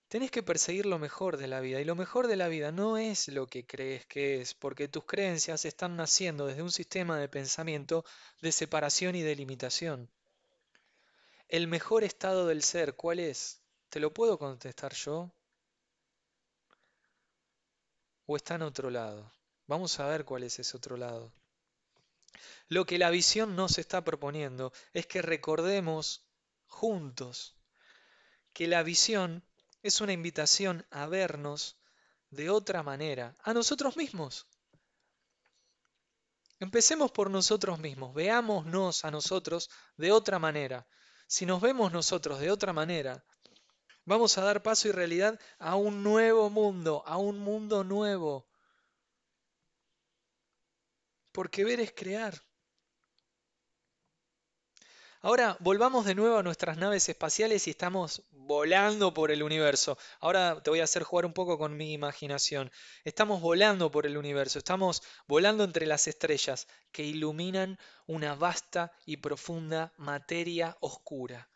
Tenés 0.06 0.30
que 0.30 0.44
perseguir 0.44 0.86
lo 0.86 1.00
mejor 1.00 1.36
de 1.38 1.48
la 1.48 1.58
vida. 1.58 1.80
Y 1.80 1.84
lo 1.84 1.96
mejor 1.96 2.28
de 2.28 2.36
la 2.36 2.46
vida 2.46 2.70
no 2.70 2.98
es 2.98 3.26
lo 3.26 3.48
que 3.48 3.66
crees 3.66 4.06
que 4.06 4.40
es, 4.40 4.54
porque 4.54 4.86
tus 4.86 5.04
creencias 5.06 5.64
están 5.64 5.96
naciendo 5.96 6.46
desde 6.46 6.62
un 6.62 6.70
sistema 6.70 7.18
de 7.18 7.28
pensamiento 7.28 8.04
de 8.40 8.52
separación 8.52 9.16
y 9.16 9.22
de 9.22 9.34
limitación. 9.34 10.08
El 11.52 11.66
mejor 11.66 12.02
estado 12.02 12.46
del 12.46 12.62
ser, 12.62 12.96
¿cuál 12.96 13.18
es? 13.18 13.60
¿Te 13.90 14.00
lo 14.00 14.14
puedo 14.14 14.38
contestar 14.38 14.94
yo? 14.94 15.30
¿O 18.24 18.36
está 18.36 18.54
en 18.54 18.62
otro 18.62 18.88
lado? 18.88 19.30
Vamos 19.66 20.00
a 20.00 20.06
ver 20.06 20.24
cuál 20.24 20.44
es 20.44 20.58
ese 20.58 20.74
otro 20.74 20.96
lado. 20.96 21.30
Lo 22.68 22.86
que 22.86 22.96
la 22.96 23.10
visión 23.10 23.54
nos 23.54 23.76
está 23.76 24.02
proponiendo 24.02 24.72
es 24.94 25.06
que 25.06 25.20
recordemos 25.20 26.24
juntos 26.68 27.54
que 28.54 28.66
la 28.66 28.82
visión 28.82 29.44
es 29.82 30.00
una 30.00 30.14
invitación 30.14 30.86
a 30.90 31.04
vernos 31.04 31.76
de 32.30 32.48
otra 32.48 32.82
manera, 32.82 33.36
a 33.42 33.52
nosotros 33.52 33.98
mismos. 33.98 34.46
Empecemos 36.60 37.10
por 37.10 37.28
nosotros 37.28 37.78
mismos, 37.78 38.14
veámonos 38.14 39.04
a 39.04 39.10
nosotros 39.10 39.68
de 39.98 40.12
otra 40.12 40.38
manera. 40.38 40.86
Si 41.32 41.46
nos 41.46 41.62
vemos 41.62 41.90
nosotros 41.90 42.40
de 42.40 42.50
otra 42.50 42.74
manera, 42.74 43.24
vamos 44.04 44.36
a 44.36 44.42
dar 44.42 44.62
paso 44.62 44.88
y 44.88 44.92
realidad 44.92 45.40
a 45.58 45.76
un 45.76 46.02
nuevo 46.02 46.50
mundo, 46.50 47.02
a 47.06 47.16
un 47.16 47.38
mundo 47.38 47.84
nuevo. 47.84 48.46
Porque 51.32 51.64
ver 51.64 51.80
es 51.80 51.92
crear. 51.92 52.34
Ahora 55.24 55.56
volvamos 55.60 56.04
de 56.04 56.16
nuevo 56.16 56.38
a 56.38 56.42
nuestras 56.42 56.76
naves 56.78 57.08
espaciales 57.08 57.68
y 57.68 57.70
estamos 57.70 58.24
volando 58.32 59.14
por 59.14 59.30
el 59.30 59.44
universo. 59.44 59.96
Ahora 60.18 60.60
te 60.60 60.70
voy 60.70 60.80
a 60.80 60.84
hacer 60.84 61.04
jugar 61.04 61.26
un 61.26 61.32
poco 61.32 61.58
con 61.58 61.76
mi 61.76 61.92
imaginación. 61.92 62.72
Estamos 63.04 63.40
volando 63.40 63.88
por 63.88 64.04
el 64.04 64.16
universo, 64.16 64.58
estamos 64.58 65.00
volando 65.28 65.62
entre 65.62 65.86
las 65.86 66.08
estrellas 66.08 66.66
que 66.90 67.04
iluminan 67.04 67.78
una 68.06 68.34
vasta 68.34 68.90
y 69.06 69.18
profunda 69.18 69.92
materia 69.96 70.76
oscura. 70.80 71.48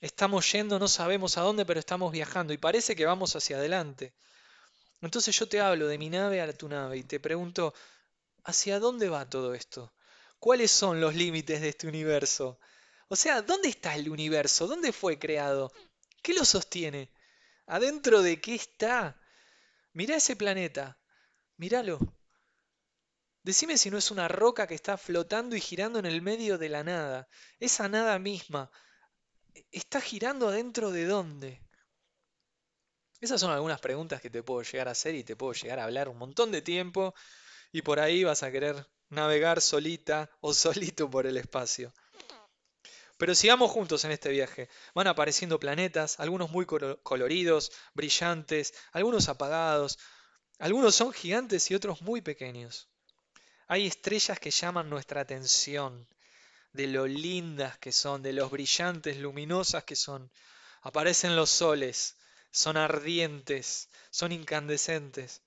Estamos 0.00 0.52
yendo, 0.52 0.78
no 0.78 0.86
sabemos 0.86 1.38
a 1.38 1.40
dónde, 1.40 1.66
pero 1.66 1.80
estamos 1.80 2.12
viajando 2.12 2.52
y 2.52 2.58
parece 2.58 2.94
que 2.94 3.06
vamos 3.06 3.34
hacia 3.34 3.56
adelante. 3.56 4.14
Entonces 5.00 5.36
yo 5.36 5.48
te 5.48 5.60
hablo 5.60 5.88
de 5.88 5.98
mi 5.98 6.10
nave 6.10 6.40
a 6.40 6.52
tu 6.52 6.68
nave 6.68 6.98
y 6.98 7.02
te 7.02 7.18
pregunto, 7.18 7.74
¿hacia 8.44 8.78
dónde 8.78 9.08
va 9.08 9.28
todo 9.28 9.52
esto? 9.52 9.92
¿Cuáles 10.42 10.72
son 10.72 11.00
los 11.00 11.14
límites 11.14 11.60
de 11.60 11.68
este 11.68 11.86
universo? 11.86 12.58
O 13.06 13.14
sea, 13.14 13.42
¿dónde 13.42 13.68
está 13.68 13.94
el 13.94 14.08
universo? 14.08 14.66
¿Dónde 14.66 14.92
fue 14.92 15.16
creado? 15.16 15.72
¿Qué 16.20 16.34
lo 16.34 16.44
sostiene? 16.44 17.12
¿Adentro 17.66 18.22
de 18.22 18.40
qué 18.40 18.56
está? 18.56 19.20
Mirá 19.92 20.16
ese 20.16 20.34
planeta. 20.34 20.98
Míralo. 21.58 22.00
Decime 23.44 23.78
si 23.78 23.88
no 23.88 23.98
es 23.98 24.10
una 24.10 24.26
roca 24.26 24.66
que 24.66 24.74
está 24.74 24.98
flotando 24.98 25.54
y 25.54 25.60
girando 25.60 26.00
en 26.00 26.06
el 26.06 26.22
medio 26.22 26.58
de 26.58 26.70
la 26.70 26.82
nada. 26.82 27.28
Esa 27.60 27.88
nada 27.88 28.18
misma. 28.18 28.68
¿Está 29.70 30.00
girando 30.00 30.48
adentro 30.48 30.90
de 30.90 31.04
dónde? 31.04 31.62
Esas 33.20 33.40
son 33.40 33.52
algunas 33.52 33.80
preguntas 33.80 34.20
que 34.20 34.28
te 34.28 34.42
puedo 34.42 34.62
llegar 34.62 34.88
a 34.88 34.90
hacer 34.90 35.14
y 35.14 35.22
te 35.22 35.36
puedo 35.36 35.52
llegar 35.52 35.78
a 35.78 35.84
hablar 35.84 36.08
un 36.08 36.18
montón 36.18 36.50
de 36.50 36.62
tiempo 36.62 37.14
y 37.70 37.82
por 37.82 38.00
ahí 38.00 38.24
vas 38.24 38.42
a 38.42 38.50
querer 38.50 38.84
navegar 39.12 39.60
solita 39.60 40.28
o 40.40 40.52
solito 40.64 41.08
por 41.08 41.26
el 41.26 41.36
espacio. 41.36 41.92
Pero 43.18 43.34
sigamos 43.36 43.70
juntos 43.70 44.04
en 44.04 44.10
este 44.10 44.30
viaje. 44.30 44.68
Van 44.94 45.06
apareciendo 45.06 45.60
planetas, 45.60 46.18
algunos 46.18 46.50
muy 46.50 46.66
coloridos, 46.66 47.70
brillantes, 47.94 48.74
algunos 48.90 49.28
apagados, 49.28 49.98
algunos 50.58 50.96
son 50.96 51.12
gigantes 51.12 51.70
y 51.70 51.74
otros 51.74 52.02
muy 52.02 52.20
pequeños. 52.20 52.88
Hay 53.68 53.86
estrellas 53.86 54.40
que 54.40 54.50
llaman 54.50 54.90
nuestra 54.90 55.20
atención, 55.20 56.08
de 56.72 56.86
lo 56.88 57.06
lindas 57.06 57.78
que 57.78 57.92
son, 57.92 58.22
de 58.22 58.32
los 58.32 58.50
brillantes, 58.50 59.18
luminosas 59.18 59.84
que 59.84 59.94
son. 59.94 60.30
Aparecen 60.80 61.36
los 61.36 61.50
soles, 61.50 62.16
son 62.50 62.76
ardientes, 62.76 63.88
son 64.10 64.32
incandescentes. 64.32 65.42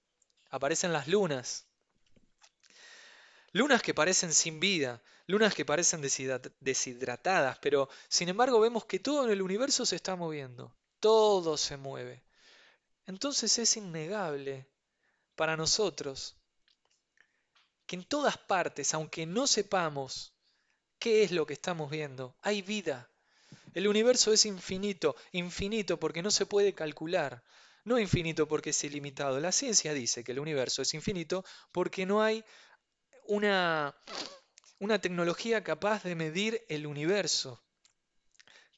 Aparecen 0.49 0.93
las 0.93 1.07
lunas, 1.07 1.65
Lunas 3.55 3.81
que 3.81 3.93
parecen 3.93 4.33
sin 4.33 4.59
vida, 4.59 5.01
lunas 5.27 5.55
que 5.55 5.63
parecen 5.63 6.01
deshidratadas, 6.01 7.57
pero 7.59 7.87
sin 8.09 8.27
embargo 8.27 8.59
vemos 8.59 8.83
que 8.83 8.99
todo 8.99 9.23
en 9.23 9.31
el 9.31 9.41
universo 9.41 9.85
se 9.85 9.95
está 9.95 10.17
moviendo, 10.17 10.75
todo 10.99 11.55
se 11.55 11.77
mueve. 11.77 12.25
Entonces 13.05 13.57
es 13.57 13.77
innegable 13.77 14.67
para 15.35 15.55
nosotros 15.55 16.35
que 17.85 17.95
en 17.95 18.03
todas 18.03 18.37
partes, 18.37 18.93
aunque 18.93 19.25
no 19.25 19.47
sepamos 19.47 20.33
qué 20.99 21.23
es 21.23 21.31
lo 21.31 21.45
que 21.45 21.53
estamos 21.53 21.89
viendo, 21.89 22.35
hay 22.41 22.61
vida. 22.61 23.09
El 23.73 23.87
universo 23.87 24.33
es 24.33 24.45
infinito, 24.45 25.15
infinito 25.31 25.97
porque 25.97 26.21
no 26.21 26.29
se 26.29 26.45
puede 26.45 26.73
calcular, 26.73 27.41
no 27.85 27.99
infinito 27.99 28.49
porque 28.49 28.71
es 28.71 28.83
ilimitado. 28.83 29.39
La 29.39 29.53
ciencia 29.53 29.93
dice 29.93 30.25
que 30.25 30.33
el 30.33 30.39
universo 30.39 30.81
es 30.81 30.93
infinito 30.93 31.45
porque 31.71 32.05
no 32.05 32.21
hay 32.21 32.43
una, 33.27 33.95
tecnología 35.01 35.63
capaz 35.63 36.03
de 36.03 36.15
medir 36.15 36.63
el 36.69 36.87
universo, 36.87 37.63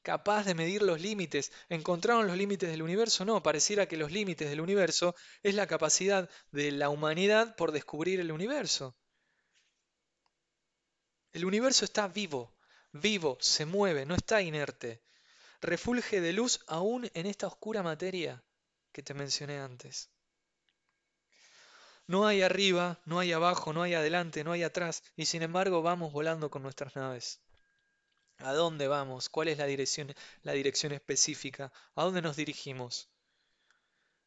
capaz 0.04 0.46
de 0.46 0.56
medir 0.56 0.82
los 0.82 1.02
límites. 1.02 1.52
¿Encontraron 1.70 2.28
los 2.28 2.38
límites 2.38 2.70
del 2.70 2.82
universo? 2.82 3.26
No, 3.26 3.44
pareciera 3.44 3.88
que 3.88 3.98
los 3.98 4.12
límites 4.12 4.50
del 4.50 4.62
universo 4.62 5.16
es 5.44 5.56
la 5.56 5.68
capacidad 5.68 6.30
de 6.52 6.72
la 6.72 6.90
humanidad 6.90 7.56
por 7.56 7.72
descubrir 7.72 8.20
el 8.20 8.32
universo. 8.32 8.96
El 11.34 11.46
universo 11.46 11.86
está 11.86 12.08
vivo, 12.08 12.56
vivo, 12.92 13.38
se 13.42 13.66
mueve, 13.66 14.06
no 14.06 14.16
está 14.16 14.42
inerte. 14.42 15.04
Refulge 15.62 16.22
de 16.22 16.34
luz 16.34 16.62
aún 16.68 17.10
en 17.14 17.26
esta 17.26 17.48
oscura 17.48 17.84
materia 17.84 18.44
que 18.92 19.04
te 19.04 19.14
mencioné 19.14 19.60
antes. 19.60 20.10
No 22.08 22.26
hay 22.26 22.42
arriba, 22.42 23.00
no 23.06 23.20
hay 23.20 23.34
abajo, 23.34 23.74
no 23.74 23.84
hay 23.84 23.94
adelante, 23.94 24.44
no 24.44 24.54
hay 24.54 24.64
atrás, 24.64 25.04
y 25.16 25.26
sin 25.26 25.44
embargo 25.44 25.82
vamos 25.82 26.14
volando 26.14 26.50
con 26.50 26.64
nuestras 26.64 26.96
naves. 26.96 27.40
¿A 28.40 28.54
dónde 28.54 28.88
vamos? 28.88 29.30
¿Cuál 29.30 29.50
es 29.50 29.58
la 29.58 29.66
dirección, 29.66 30.14
la 30.44 30.54
dirección 30.54 30.94
específica? 30.94 31.72
¿A 31.96 32.04
dónde 32.04 32.22
nos 32.22 32.36
dirigimos? 32.36 33.10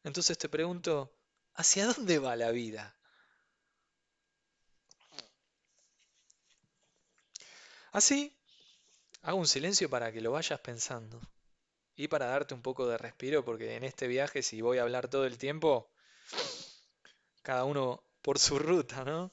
Entonces 0.03 0.37
te 0.37 0.49
pregunto, 0.49 1.11
¿hacia 1.55 1.87
dónde 1.87 2.19
va 2.19 2.35
la 2.35 2.51
vida? 2.51 2.95
Así, 7.91 8.33
hago 9.21 9.37
un 9.37 9.47
silencio 9.47 9.89
para 9.89 10.11
que 10.11 10.21
lo 10.21 10.31
vayas 10.31 10.59
pensando 10.59 11.19
y 11.95 12.07
para 12.07 12.27
darte 12.27 12.53
un 12.53 12.61
poco 12.61 12.87
de 12.87 12.97
respiro, 12.97 13.43
porque 13.43 13.75
en 13.75 13.83
este 13.83 14.07
viaje, 14.07 14.43
si 14.43 14.61
voy 14.61 14.77
a 14.77 14.83
hablar 14.83 15.07
todo 15.07 15.25
el 15.25 15.37
tiempo, 15.37 15.89
cada 17.41 17.65
uno 17.65 18.03
por 18.21 18.39
su 18.39 18.59
ruta, 18.59 19.03
¿no? 19.03 19.31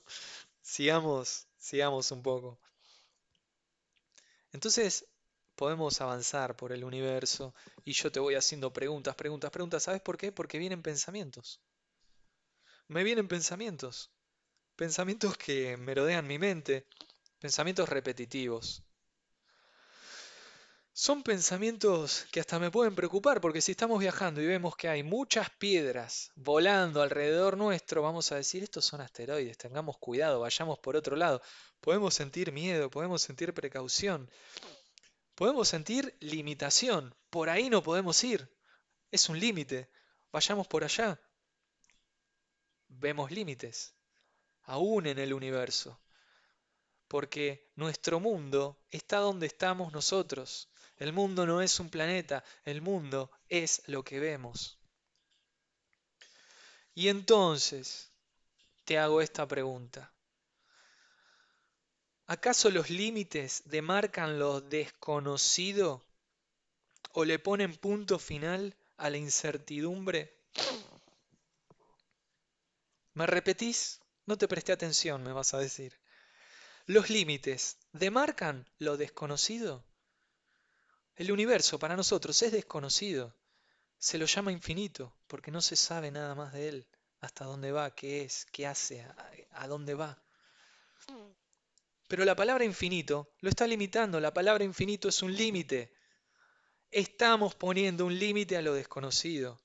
Sigamos, 0.63 1.47
sigamos 1.59 2.11
un 2.13 2.23
poco. 2.23 2.59
Entonces, 4.53 5.07
podemos 5.55 6.01
avanzar 6.01 6.57
por 6.57 6.73
el 6.73 6.85
universo 6.85 7.55
y 7.85 7.93
yo 7.93 8.13
te 8.13 8.21
voy 8.21 8.35
haciendo 8.35 8.73
preguntas, 8.73 9.15
preguntas, 9.15 9.51
preguntas. 9.51 9.83
¿Sabes 9.83 10.01
por 10.01 10.17
qué? 10.17 10.33
Porque 10.33 10.59
vienen 10.59 10.83
pensamientos. 10.83 11.61
Me 12.89 13.05
vienen 13.05 13.29
pensamientos. 13.29 14.11
Pensamientos 14.77 15.37
que 15.37 15.77
merodean 15.77 16.27
mi 16.27 16.39
mente. 16.39 16.87
Pensamientos 17.39 17.89
repetitivos. 17.89 18.83
Son 21.01 21.23
pensamientos 21.23 22.27
que 22.33 22.41
hasta 22.41 22.59
me 22.59 22.73
pueden 22.73 22.97
preocupar 22.97 23.41
porque 23.41 23.61
si 23.61 23.71
estamos 23.71 24.01
viajando 24.01 24.43
y 24.43 24.49
vemos 24.49 24.75
que 24.75 24.89
hay 24.89 25.05
muchas 25.05 25.49
piedras 25.49 26.33
volando 26.35 27.01
alrededor 27.01 27.57
nuestro, 27.57 28.03
vamos 28.03 28.33
a 28.33 28.35
decir, 28.35 28.65
estos 28.65 28.85
son 28.85 29.01
asteroides, 29.01 29.57
tengamos 29.57 29.97
cuidado, 29.99 30.41
vayamos 30.41 30.81
por 30.81 30.97
otro 30.97 31.15
lado. 31.15 31.41
Podemos 31.81 32.15
sentir 32.15 32.51
miedo, 32.51 32.91
podemos 32.91 33.23
sentir 33.23 33.55
precaución, 33.55 34.29
podemos 35.37 35.69
sentir 35.69 36.17
limitación, 36.19 37.15
por 37.31 37.49
ahí 37.49 37.71
no 37.71 37.81
podemos 37.81 38.25
ir, 38.25 38.53
es 39.13 39.29
un 39.29 39.39
límite, 39.39 39.89
vayamos 40.33 40.67
por 40.67 40.83
allá. 40.83 41.21
Vemos 42.89 43.31
límites, 43.31 43.95
aún 44.63 45.07
en 45.07 45.21
el 45.21 45.33
universo, 45.33 46.01
porque 47.07 47.71
nuestro 47.77 48.19
mundo 48.19 48.83
está 48.91 49.19
donde 49.19 49.47
estamos 49.47 49.93
nosotros. 49.93 50.69
El 50.99 51.13
mundo 51.13 51.47
no 51.47 51.63
es 51.63 51.79
un 51.79 51.91
planeta, 51.91 52.45
el 52.65 52.83
mundo 52.83 53.31
es 53.49 53.83
lo 53.87 54.03
que 54.03 54.19
vemos. 54.19 54.79
Y 56.95 57.09
entonces, 57.09 58.11
te 58.85 58.99
hago 58.99 59.21
esta 59.21 59.47
pregunta. 59.47 60.13
¿Acaso 62.27 62.71
los 62.71 62.91
límites 62.91 63.63
demarcan 63.65 64.39
lo 64.39 64.61
desconocido 64.61 66.05
o 67.13 67.25
le 67.25 67.39
ponen 67.39 67.77
punto 67.77 68.19
final 68.19 68.77
a 68.97 69.09
la 69.09 69.17
incertidumbre? 69.17 70.37
¿Me 73.15 73.27
repetís? 73.27 74.01
No 74.27 74.37
te 74.37 74.49
presté 74.49 74.73
atención, 74.73 75.23
me 75.23 75.33
vas 75.33 75.55
a 75.55 75.59
decir. 75.59 75.99
¿Los 76.87 77.09
límites 77.09 77.79
demarcan 77.93 78.69
lo 78.79 78.97
desconocido? 78.97 79.85
El 81.19 81.33
universo 81.33 81.81
para 81.81 81.97
nosotros 81.97 82.41
es 82.43 82.53
desconocido. 82.53 83.35
Se 83.99 84.19
lo 84.19 84.27
llama 84.27 84.53
infinito 84.53 85.13
porque 85.27 85.51
no 85.51 85.61
se 85.61 85.75
sabe 85.75 86.13
nada 86.13 86.37
más 86.37 86.53
de 86.53 86.69
él, 86.69 86.87
hasta 87.21 87.45
dónde 87.45 87.73
va, 87.73 87.93
qué 87.93 88.23
es, 88.23 88.47
qué 88.53 88.69
hace, 88.69 89.05
a, 89.51 89.67
dónde 89.67 89.95
va. 89.95 90.23
Pero 92.07 92.25
la 92.25 92.37
palabra 92.37 92.65
infinito 92.65 93.33
lo 93.41 93.51
está 93.51 93.67
limitando, 93.67 94.21
la 94.21 94.33
palabra 94.33 94.63
infinito 94.63 95.09
es 95.09 95.21
un 95.21 95.35
límite. 95.35 95.93
Estamos 96.93 97.57
poniendo 97.57 98.07
un 98.07 98.17
límite 98.17 98.57
a 98.57 98.63
lo 98.63 98.75
desconocido. 98.75 99.61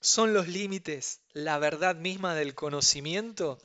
¿Son 0.00 0.34
los 0.34 0.48
límites 0.48 1.20
la 1.32 1.58
verdad 1.58 1.94
misma 1.94 2.34
del 2.34 2.56
conocimiento? 2.56 3.60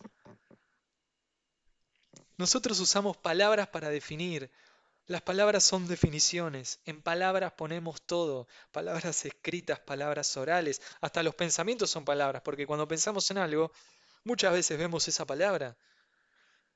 Nosotros 2.38 2.80
usamos 2.80 3.18
palabras 3.18 3.70
para 3.70 3.90
definir. 3.90 4.52
Las 5.08 5.22
palabras 5.22 5.64
son 5.64 5.88
definiciones. 5.88 6.82
En 6.86 7.02
palabras 7.02 7.54
ponemos 7.54 8.02
todo. 8.02 8.46
Palabras 8.74 9.26
escritas, 9.26 9.80
palabras 9.80 10.36
orales. 10.36 10.82
Hasta 11.00 11.24
los 11.24 11.34
pensamientos 11.34 11.90
son 11.90 12.04
palabras, 12.04 12.42
porque 12.44 12.68
cuando 12.68 12.90
pensamos 12.90 13.32
en 13.32 13.38
algo, 13.38 13.72
muchas 14.26 14.52
veces 14.52 14.78
vemos 14.78 15.08
esa 15.08 15.26
palabra. 15.26 15.78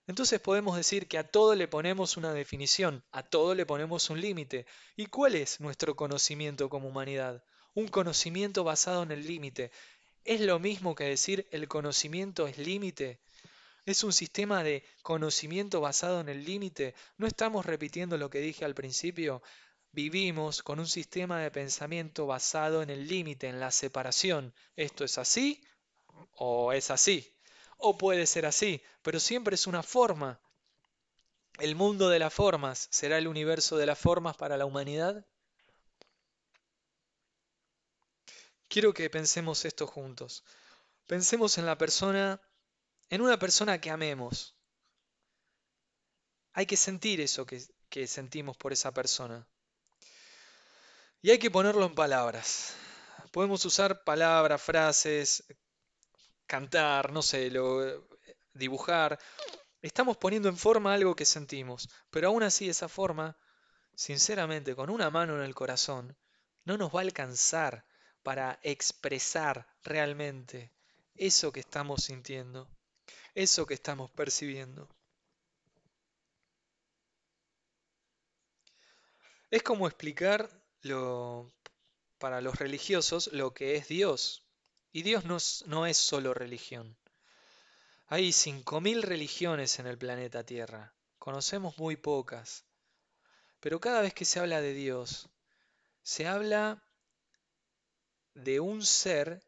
Entonces 0.07 0.39
podemos 0.39 0.77
decir 0.77 1.09
que 1.09 1.17
a 1.17 1.27
todo 1.27 1.55
le 1.55 1.67
ponemos 1.67 2.15
una 2.15 2.33
definición, 2.33 3.03
a 3.11 3.21
todo 3.21 3.53
le 3.53 3.65
ponemos 3.65 4.09
un 4.09 4.21
límite. 4.21 4.65
¿Y 4.95 5.07
cuál 5.07 5.35
es 5.35 5.59
nuestro 5.59 5.97
conocimiento 5.97 6.69
como 6.69 6.87
humanidad? 6.87 7.43
Un 7.73 7.89
conocimiento 7.89 8.63
basado 8.63 9.03
en 9.03 9.11
el 9.11 9.27
límite. 9.27 9.71
¿Es 10.23 10.39
lo 10.39 10.57
mismo 10.57 10.95
que 10.95 11.03
decir 11.03 11.49
el 11.51 11.67
conocimiento 11.67 12.47
es 12.47 12.57
límite? 12.57 13.19
¿Es 13.85 14.03
un 14.03 14.13
sistema 14.13 14.63
de 14.63 14.83
conocimiento 15.03 15.81
basado 15.81 16.21
en 16.21 16.29
el 16.29 16.45
límite? 16.45 16.95
¿No 17.17 17.27
estamos 17.27 17.65
repitiendo 17.65 18.17
lo 18.17 18.29
que 18.29 18.39
dije 18.39 18.65
al 18.65 18.75
principio? 18.75 19.41
Vivimos 19.91 20.63
con 20.63 20.79
un 20.79 20.87
sistema 20.87 21.39
de 21.39 21.51
pensamiento 21.51 22.25
basado 22.25 22.81
en 22.81 22.89
el 22.89 23.07
límite, 23.07 23.47
en 23.47 23.59
la 23.59 23.71
separación. 23.71 24.53
¿Esto 24.75 25.03
es 25.03 25.17
así 25.17 25.63
o 26.33 26.73
es 26.73 26.91
así? 26.91 27.35
o 27.81 27.97
puede 27.97 28.27
ser 28.27 28.45
así, 28.45 28.81
pero 29.01 29.19
siempre 29.19 29.55
es 29.55 29.67
una 29.67 29.83
forma. 29.83 30.39
¿El 31.59 31.75
mundo 31.75 32.09
de 32.09 32.19
las 32.19 32.33
formas 32.33 32.87
será 32.91 33.17
el 33.17 33.27
universo 33.27 33.75
de 33.77 33.87
las 33.87 33.99
formas 33.99 34.37
para 34.37 34.55
la 34.55 34.65
humanidad? 34.65 35.25
Quiero 38.67 38.93
que 38.93 39.09
pensemos 39.09 39.65
esto 39.65 39.85
juntos. 39.87 40.43
Pensemos 41.07 41.57
en 41.57 41.65
la 41.65 41.77
persona, 41.77 42.39
en 43.11 43.21
una 43.21 43.37
persona 43.37 43.79
que 43.79 43.91
amemos. 43.91 44.55
Hay 46.53 46.65
que 46.65 46.77
sentir 46.77 47.19
eso 47.19 47.45
que, 47.45 48.07
sentimos 48.07 48.55
por 48.55 48.71
esa 48.71 48.93
persona. 48.93 49.45
Y 51.21 51.29
hay 51.29 51.37
que 51.37 51.51
ponerlo 51.51 51.85
en 51.85 51.93
palabras. 51.93 52.73
Podemos 53.31 53.63
usar 53.65 54.05
palabras, 54.05 54.61
frases, 54.61 55.43
cantar, 56.47 57.11
no 57.11 57.21
sé, 57.21 57.51
lo, 57.51 58.07
dibujar. 58.53 59.19
Estamos 59.81 60.15
poniendo 60.15 60.47
en 60.47 60.57
forma 60.57 60.93
algo 60.93 61.13
que 61.13 61.25
sentimos, 61.25 61.89
pero 62.09 62.29
aún 62.29 62.43
así 62.43 62.69
esa 62.69 62.87
forma, 62.87 63.37
sinceramente, 63.93 64.73
con 64.73 64.89
una 64.89 65.09
mano 65.09 65.35
en 65.35 65.43
el 65.43 65.53
corazón, 65.53 66.17
no 66.63 66.77
nos 66.77 66.95
va 66.95 66.99
a 66.99 67.03
alcanzar 67.03 67.85
para 68.23 68.57
expresar 68.63 69.67
realmente 69.83 70.71
eso 71.15 71.51
que 71.51 71.59
estamos 71.59 72.05
sintiendo, 72.05 72.69
eso 73.35 73.65
que 73.65 73.73
estamos 73.73 74.11
percibiendo. 74.11 74.89
Es 79.49 79.63
como 79.63 79.87
explicar 79.87 80.49
lo, 80.81 81.51
para 82.17 82.39
los 82.39 82.57
religiosos 82.57 83.33
lo 83.33 83.53
que 83.53 83.75
es 83.75 83.87
Dios. 83.87 84.43
Y 84.93 85.03
Dios 85.03 85.25
no, 85.25 85.85
es 85.85 85.97
solo 85.97 86.33
religión. 86.33 86.97
Hay 88.07 88.29
5.000 88.29 89.01
religiones 89.01 89.79
en 89.79 89.87
el 89.87 89.97
planeta 89.97 90.45
Tierra. 90.45 90.93
Conocemos 91.17 91.77
muy 91.77 91.95
pocas. 91.95 92.65
Pero 93.59 93.79
cada 93.79 94.01
vez 94.01 94.13
que 94.13 94.25
se 94.25 94.39
habla 94.39 94.61
de 94.61 94.73
Dios, 94.73 95.29
se 96.03 96.27
habla 96.27 96.83
de 98.33 98.59
un 98.59 98.85
ser 98.85 99.41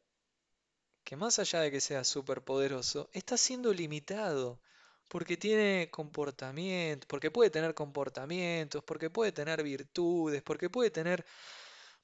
que 1.03 1.15
más 1.15 1.39
allá 1.39 1.61
de 1.61 1.71
que 1.71 1.81
sea 1.81 2.03
superpoderoso, 2.03 3.09
está 3.13 3.37
siendo 3.37 3.73
limitado 3.73 4.59
porque 5.09 5.37
tiene 5.37 5.89
comportamiento, 5.91 7.07
porque 7.07 7.31
puede 7.31 7.49
tener 7.49 7.73
comportamientos, 7.75 8.83
porque 8.83 9.09
puede 9.09 9.31
tener 9.31 9.61
virtudes, 9.63 10.41
porque 10.41 10.69
puede 10.69 10.89
tener 10.91 11.25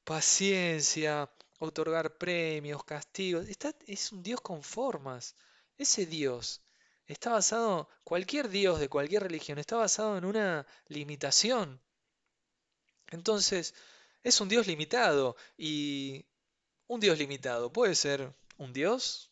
paciencia, 0.03 1.29
otorgar 1.59 2.17
premios, 2.17 2.83
castigos. 2.83 3.47
es 3.87 4.11
un 4.11 4.23
Dios 4.23 4.41
con 4.41 4.63
formas. 4.63 5.35
Ese 5.77 6.05
Dios 6.05 6.61
está 7.07 7.31
basado, 7.31 7.89
cualquier 8.03 8.49
Dios 8.49 8.79
de 8.79 8.89
cualquier 8.89 9.23
religión 9.23 9.59
está 9.59 9.77
basado 9.77 10.17
en 10.17 10.25
una 10.25 10.67
limitación. 10.87 11.81
Entonces, 13.07 13.73
es 14.23 14.41
un 14.41 14.49
Dios 14.49 14.67
limitado. 14.67 15.35
Y 15.57 16.25
un 16.87 16.99
Dios 16.99 17.17
limitado, 17.17 17.71
¿puede 17.71 17.95
ser 17.95 18.33
un 18.59 18.73
Dios? 18.73 19.31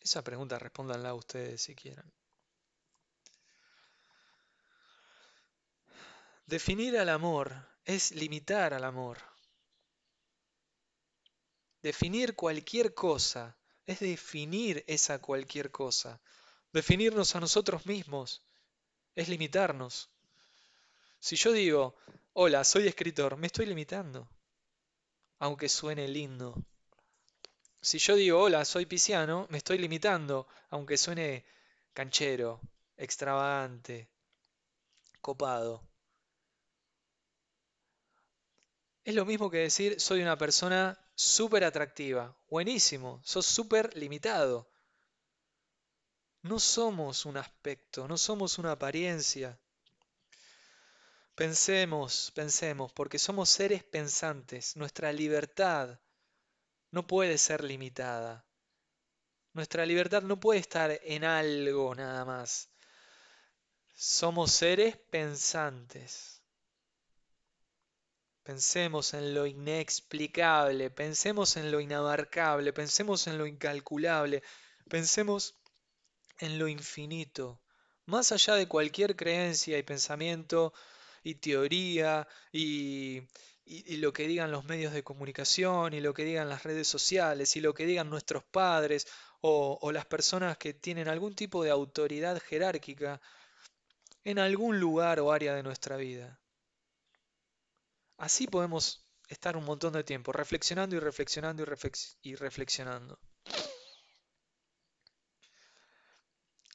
Esa 0.00 0.22
pregunta 0.22 0.58
respóndanla 0.58 1.14
ustedes 1.14 1.62
si 1.62 1.74
quieren. 1.74 2.12
Definir 6.46 6.98
al 6.98 7.08
amor 7.08 7.54
es 7.86 8.12
limitar 8.12 8.74
al 8.74 8.84
amor. 8.84 9.18
Definir 11.80 12.34
cualquier 12.34 12.92
cosa 12.92 13.56
es 13.86 14.00
definir 14.00 14.84
esa 14.86 15.20
cualquier 15.20 15.70
cosa. 15.70 16.20
Definirnos 16.72 17.34
a 17.36 17.40
nosotros 17.40 17.86
mismos 17.86 18.42
es 19.14 19.28
limitarnos. 19.28 20.10
Si 21.20 21.36
yo 21.36 21.52
digo, 21.52 21.96
hola, 22.32 22.64
soy 22.64 22.88
escritor, 22.88 23.36
me 23.36 23.46
estoy 23.46 23.66
limitando, 23.66 24.28
aunque 25.38 25.68
suene 25.68 26.08
lindo. 26.08 26.54
Si 27.80 27.98
yo 27.98 28.16
digo, 28.16 28.40
hola, 28.40 28.64
soy 28.64 28.86
pisciano, 28.86 29.46
me 29.50 29.58
estoy 29.58 29.78
limitando, 29.78 30.48
aunque 30.70 30.96
suene 30.96 31.44
canchero, 31.92 32.60
extravagante, 32.96 34.08
copado. 35.20 35.82
Es 39.04 39.14
lo 39.14 39.26
mismo 39.26 39.50
que 39.50 39.58
decir, 39.58 40.00
soy 40.00 40.22
una 40.22 40.38
persona 40.38 40.98
súper 41.14 41.64
atractiva. 41.64 42.36
Buenísimo, 42.48 43.20
sos 43.22 43.44
súper 43.44 43.96
limitado. 43.96 44.68
No 46.42 46.58
somos 46.58 47.26
un 47.26 47.36
aspecto, 47.36 48.08
no 48.08 48.16
somos 48.18 48.58
una 48.58 48.72
apariencia. 48.72 49.58
Pensemos, 51.34 52.30
pensemos, 52.34 52.92
porque 52.92 53.18
somos 53.18 53.50
seres 53.50 53.82
pensantes. 53.82 54.76
Nuestra 54.76 55.12
libertad 55.12 55.98
no 56.90 57.06
puede 57.06 57.38
ser 57.38 57.64
limitada. 57.64 58.46
Nuestra 59.52 59.84
libertad 59.84 60.22
no 60.22 60.38
puede 60.38 60.60
estar 60.60 60.98
en 61.02 61.24
algo 61.24 61.94
nada 61.94 62.24
más. 62.24 62.70
Somos 63.94 64.52
seres 64.52 64.96
pensantes. 65.10 66.42
Pensemos 68.44 69.14
en 69.14 69.34
lo 69.34 69.46
inexplicable, 69.46 70.90
pensemos 70.90 71.56
en 71.56 71.72
lo 71.72 71.80
inabarcable, 71.80 72.72
pensemos 72.72 73.26
en 73.26 73.38
lo 73.38 73.46
incalculable, 73.46 74.42
pensemos 74.88 75.56
en 76.38 76.58
lo 76.58 76.68
infinito, 76.68 77.62
más 78.04 78.32
allá 78.32 78.54
de 78.54 78.68
cualquier 78.68 79.16
creencia 79.16 79.78
y 79.78 79.82
pensamiento 79.82 80.74
y 81.24 81.34
teoría 81.36 82.28
y, 82.52 83.22
lo 83.96 84.12
que 84.12 84.28
digan 84.28 84.52
los 84.52 84.64
medios 84.66 84.92
de 84.92 85.02
comunicación 85.02 85.94
y 85.94 86.00
lo 86.00 86.14
que 86.14 86.24
digan 86.24 86.48
las 86.48 86.62
redes 86.62 86.86
sociales 86.86 87.56
y 87.56 87.60
lo 87.60 87.74
que 87.74 87.86
digan 87.86 88.10
nuestros 88.10 88.44
padres 88.44 89.06
o 89.40 89.90
las 89.92 90.06
personas 90.06 90.56
que 90.56 90.72
tienen 90.74 91.08
algún 91.08 91.34
tipo 91.34 91.64
de 91.64 91.70
autoridad 91.70 92.40
jerárquica 92.40 93.20
en 94.24 94.38
algún 94.38 94.80
lugar 94.80 95.20
o 95.20 95.32
área 95.32 95.54
de 95.54 95.62
nuestra 95.62 95.96
vida. 95.96 96.40
Así 98.16 98.46
podemos 98.46 99.06
estar 99.28 99.56
un 99.56 99.64
montón 99.64 99.92
de 99.92 100.04
tiempo 100.04 100.32
reflexionando 100.32 100.96
y 100.96 100.98
reflexionando 101.00 101.64
y, 102.22 102.34
reflexionando. 102.34 103.18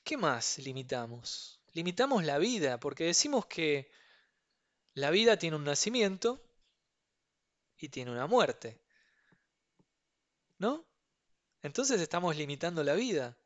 ¿qué 0.04 0.18
más 0.18 0.58
limitamos? 0.58 1.62
Limitamos 1.74 2.24
la 2.24 2.40
vida, 2.40 2.80
porque 2.80 3.06
decimos 3.06 3.46
que 3.46 3.92
la 4.94 5.12
vida 5.12 5.38
tiene 5.38 5.56
un 5.56 5.64
nacimiento 5.64 6.44
y 7.78 7.90
tiene 7.90 8.12
una 8.12 8.28
muerte. 8.28 8.82
¿No? 10.58 10.86
Entonces 11.62 12.02
estamos 12.02 12.36
limitando 12.36 12.84
la 12.84 12.94
vida. 12.94 13.38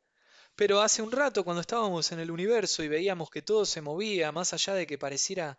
Pero 0.56 0.80
hace 0.80 1.02
un 1.02 1.10
rato, 1.10 1.44
cuando 1.44 1.60
estábamos 1.60 2.12
en 2.12 2.20
el 2.20 2.30
universo 2.30 2.82
y 2.82 2.88
veíamos 2.88 3.30
que 3.30 3.42
todo 3.42 3.64
se 3.64 3.80
movía, 3.80 4.30
más 4.30 4.52
allá 4.52 4.74
de 4.74 4.86
que 4.86 4.98
pareciera 4.98 5.58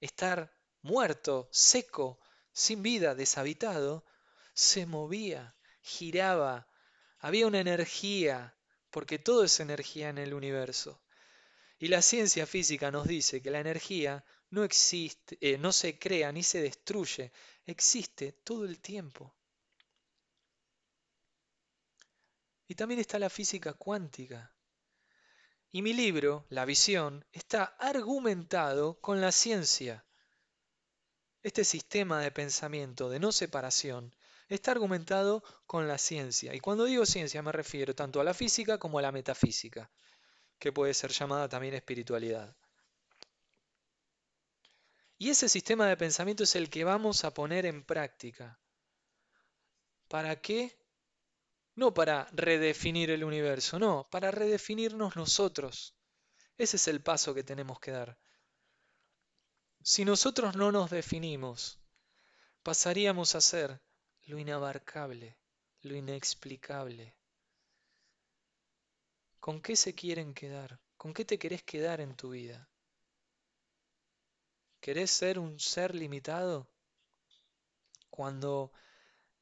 estar 0.00 0.52
muerto, 0.82 1.48
seco, 1.52 2.18
sin 2.52 2.82
vida, 2.82 3.14
deshabitado, 3.14 4.04
se 4.52 4.86
movía, 4.86 5.54
giraba, 5.80 6.68
había 7.18 7.46
una 7.46 7.60
energía, 7.60 8.56
porque 8.90 9.18
todo 9.18 9.44
es 9.44 9.60
energía 9.60 10.08
en 10.08 10.18
el 10.18 10.34
universo. 10.34 11.02
Y 11.78 11.88
la 11.88 12.02
ciencia 12.02 12.46
física 12.46 12.90
nos 12.90 13.06
dice 13.06 13.42
que 13.42 13.50
la 13.50 13.60
energía 13.60 14.24
no 14.56 14.64
existe, 14.64 15.36
eh, 15.42 15.58
no 15.58 15.70
se 15.70 15.98
crea 15.98 16.32
ni 16.32 16.42
se 16.42 16.62
destruye, 16.62 17.30
existe 17.66 18.32
todo 18.32 18.64
el 18.64 18.80
tiempo. 18.80 19.34
Y 22.66 22.74
también 22.74 22.98
está 23.00 23.18
la 23.18 23.28
física 23.28 23.74
cuántica. 23.74 24.50
Y 25.70 25.82
mi 25.82 25.92
libro, 25.92 26.46
La 26.48 26.64
visión, 26.64 27.26
está 27.32 27.64
argumentado 27.78 28.98
con 29.02 29.20
la 29.20 29.30
ciencia. 29.30 30.06
Este 31.42 31.62
sistema 31.62 32.20
de 32.20 32.30
pensamiento 32.30 33.10
de 33.10 33.20
no 33.20 33.32
separación 33.32 34.16
está 34.48 34.70
argumentado 34.70 35.44
con 35.66 35.86
la 35.86 35.98
ciencia. 35.98 36.54
Y 36.54 36.60
cuando 36.60 36.86
digo 36.86 37.04
ciencia 37.04 37.42
me 37.42 37.52
refiero 37.52 37.94
tanto 37.94 38.22
a 38.22 38.24
la 38.24 38.32
física 38.32 38.78
como 38.78 38.98
a 38.98 39.02
la 39.02 39.12
metafísica, 39.12 39.90
que 40.58 40.72
puede 40.72 40.94
ser 40.94 41.10
llamada 41.10 41.46
también 41.46 41.74
espiritualidad. 41.74 42.56
Y 45.18 45.30
ese 45.30 45.48
sistema 45.48 45.86
de 45.86 45.96
pensamiento 45.96 46.44
es 46.44 46.56
el 46.56 46.68
que 46.68 46.84
vamos 46.84 47.24
a 47.24 47.32
poner 47.32 47.64
en 47.64 47.82
práctica. 47.84 48.60
¿Para 50.08 50.40
qué? 50.40 50.78
No 51.74 51.92
para 51.94 52.28
redefinir 52.32 53.10
el 53.10 53.24
universo, 53.24 53.78
no, 53.78 54.08
para 54.10 54.30
redefinirnos 54.30 55.16
nosotros. 55.16 55.94
Ese 56.58 56.76
es 56.76 56.88
el 56.88 57.02
paso 57.02 57.34
que 57.34 57.44
tenemos 57.44 57.80
que 57.80 57.90
dar. 57.90 58.18
Si 59.82 60.04
nosotros 60.04 60.56
no 60.56 60.72
nos 60.72 60.90
definimos, 60.90 61.78
pasaríamos 62.62 63.34
a 63.34 63.40
ser 63.40 63.80
lo 64.24 64.38
inabarcable, 64.38 65.38
lo 65.82 65.94
inexplicable. 65.94 67.16
¿Con 69.38 69.62
qué 69.62 69.76
se 69.76 69.94
quieren 69.94 70.34
quedar? 70.34 70.80
¿Con 70.96 71.14
qué 71.14 71.24
te 71.24 71.38
querés 71.38 71.62
quedar 71.62 72.00
en 72.00 72.16
tu 72.16 72.30
vida? 72.30 72.68
¿Querés 74.80 75.10
ser 75.10 75.38
un 75.38 75.58
ser 75.58 75.94
limitado? 75.94 76.68
Cuando 78.10 78.72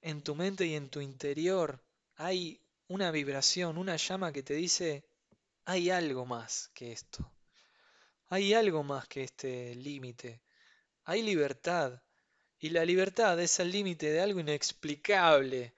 en 0.00 0.22
tu 0.22 0.34
mente 0.34 0.66
y 0.66 0.74
en 0.74 0.88
tu 0.88 1.00
interior 1.00 1.82
hay 2.16 2.60
una 2.88 3.10
vibración, 3.10 3.78
una 3.78 3.96
llama 3.96 4.32
que 4.32 4.42
te 4.42 4.54
dice, 4.54 5.04
hay 5.64 5.90
algo 5.90 6.26
más 6.26 6.70
que 6.74 6.92
esto. 6.92 7.30
Hay 8.28 8.54
algo 8.54 8.82
más 8.82 9.06
que 9.06 9.24
este 9.24 9.74
límite. 9.74 10.42
Hay 11.04 11.22
libertad. 11.22 12.02
Y 12.58 12.70
la 12.70 12.84
libertad 12.84 13.38
es 13.40 13.60
el 13.60 13.70
límite 13.70 14.10
de 14.10 14.20
algo 14.20 14.40
inexplicable. 14.40 15.74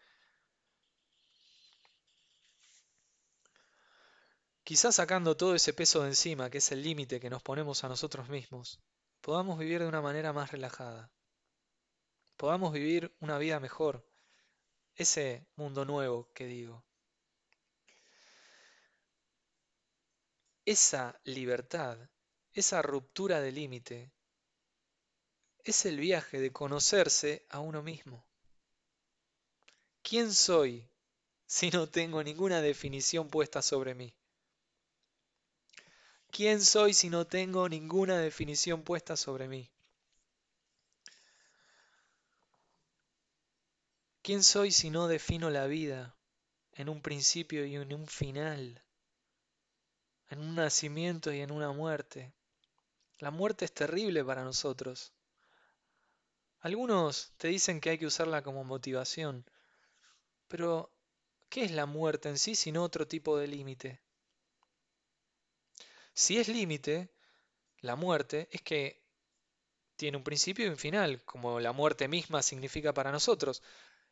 Quizás 4.65 4.97
sacando 4.97 5.37
todo 5.37 5.55
ese 5.55 5.73
peso 5.73 6.03
de 6.03 6.09
encima, 6.09 6.51
que 6.51 6.59
es 6.59 6.73
el 6.73 6.83
límite 6.83 7.21
que 7.21 7.31
nos 7.31 7.43
ponemos 7.43 7.85
a 7.85 7.89
nosotros 7.89 8.29
mismos, 8.29 8.81
podamos 9.27 9.59
vivir 9.59 9.81
de 9.81 9.89
una 9.89 10.01
manera 10.01 10.33
más 10.33 10.53
relajada. 10.53 11.11
Podamos 12.37 12.73
vivir 12.73 13.13
una 13.19 13.39
vida 13.39 13.59
mejor. 13.59 14.09
Ese 14.95 15.49
mundo 15.57 15.85
nuevo 15.85 16.31
que 16.33 16.47
digo. 16.47 16.85
Esa 20.65 21.21
libertad, 21.25 21.99
esa 22.53 22.83
ruptura 22.83 23.41
de 23.41 23.51
límite, 23.51 24.13
es 25.65 25.87
el 25.87 25.99
viaje 25.99 26.39
de 26.39 26.53
conocerse 26.53 27.47
a 27.49 27.59
uno 27.59 27.83
mismo. 27.83 28.25
¿Quién 30.03 30.33
soy 30.33 30.89
si 31.47 31.71
no 31.71 31.89
tengo 31.89 32.23
ninguna 32.23 32.61
definición 32.61 33.29
puesta 33.29 33.61
sobre 33.61 33.97
mí? 33.97 34.15
¿Quién 36.31 36.63
soy 36.63 36.95
si 36.95 37.11
no 37.11 37.27
tengo 37.27 37.69
ninguna 37.69 38.19
definición 38.19 38.83
puesta 38.83 39.17
sobre 39.17 39.49
mí? 39.49 39.71
¿Quién 44.23 44.43
soy 44.43 44.73
si 44.73 44.91
no 44.91 45.09
defino 45.09 45.51
la 45.51 45.67
vida 45.67 46.17
en 46.73 46.89
un 46.89 47.01
principio 47.01 47.65
y 47.65 47.77
en 47.77 47.95
un 47.95 48.07
final? 48.07 48.83
En 50.29 50.41
un 50.41 50.57
nacimiento 50.57 51.33
y 51.33 51.41
en 51.41 51.53
una 51.53 51.73
muerte. 51.73 52.35
La 53.19 53.31
muerte 53.31 53.65
es 53.65 53.73
terrible 53.73 54.25
para 54.25 54.45
nosotros. 54.45 55.13
Algunos 56.61 57.33
te 57.37 57.49
dicen 57.49 57.81
que 57.81 57.91
hay 57.91 57.99
que 57.99 58.07
usarla 58.07 58.43
como 58.43 58.65
motivación, 58.65 59.49
pero 60.49 60.91
¿qué 61.49 61.65
es 61.65 61.71
la 61.71 61.87
muerte 61.87 62.29
en 62.29 62.39
sí 62.39 62.57
sino 62.57 62.83
otro 62.83 63.07
tipo 63.07 63.39
de 63.39 63.47
límite? 63.47 64.01
Si 66.17 66.39
es 66.39 66.49
límite, 66.49 67.11
la 67.83 67.95
muerte 67.95 68.49
es 68.51 68.63
que 68.63 69.05
tiene 69.97 70.17
un 70.17 70.25
principio 70.25 70.65
y 70.65 70.71
un 70.71 70.79
final, 70.79 71.23
como 71.27 71.61
la 71.61 71.73
muerte 71.73 72.09
misma 72.09 72.43
significa 72.43 72.95
para 72.95 73.13
nosotros. 73.13 73.63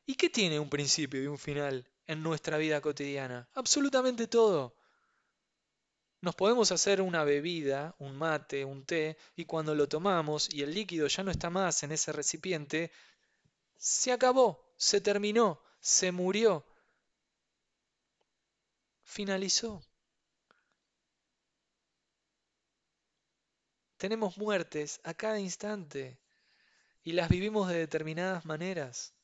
¿Y 0.05 0.15
qué 0.17 0.29
tiene 0.29 0.61
un 0.61 0.69
principio 0.69 1.23
y 1.23 1.27
un 1.29 1.39
final 1.39 1.91
en 2.07 2.23
nuestra 2.23 2.59
vida 2.59 2.83
cotidiana? 2.83 3.49
Absolutamente 3.55 4.27
todo. 4.27 4.77
Nos 6.21 6.35
podemos 6.35 6.71
hacer 6.73 7.01
una 7.01 7.25
bebida, 7.25 7.95
un 7.99 8.17
mate, 8.17 8.67
un 8.67 8.85
té, 8.85 9.17
y 9.35 9.47
cuando 9.47 9.75
lo 9.75 9.89
tomamos 9.89 10.53
y 10.53 10.61
el 10.61 10.75
líquido 10.75 11.07
ya 11.07 11.23
no 11.23 11.31
está 11.31 11.49
más 11.49 11.85
en 11.85 11.93
ese 11.93 12.13
recipiente, 12.13 12.93
se 13.79 14.13
acabó, 14.13 14.75
se 14.77 15.01
terminó, 15.01 15.63
se 15.81 16.13
murió, 16.13 16.67
finalizó. 19.05 19.83
Tenemos 24.05 24.37
muertes 24.37 25.01
a 25.03 25.15
cada 25.15 25.41
instante 25.41 26.19
y 27.05 27.13
las 27.13 27.31
vivimos 27.31 27.71
de 27.71 27.79
determinadas 27.79 28.45
maneras. 28.45 29.15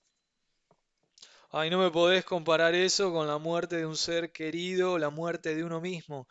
Ay, 1.51 1.68
no 1.68 1.76
me 1.76 1.91
podés 1.91 2.24
comparar 2.24 2.74
eso 2.74 3.12
con 3.12 3.26
la 3.26 3.37
muerte 3.37 3.76
de 3.76 3.85
un 3.85 3.99
ser 3.99 4.33
querido 4.33 4.93
o 4.93 4.99
la 4.99 5.11
muerte 5.11 5.55
de 5.55 5.64
uno 5.64 5.83
mismo. 5.83 6.26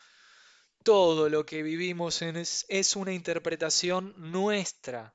Todo 0.82 1.28
lo 1.28 1.46
que 1.46 1.62
vivimos 1.62 2.22
es, 2.22 2.66
es 2.68 2.96
una 2.96 3.12
interpretación 3.12 4.14
nuestra. 4.16 5.14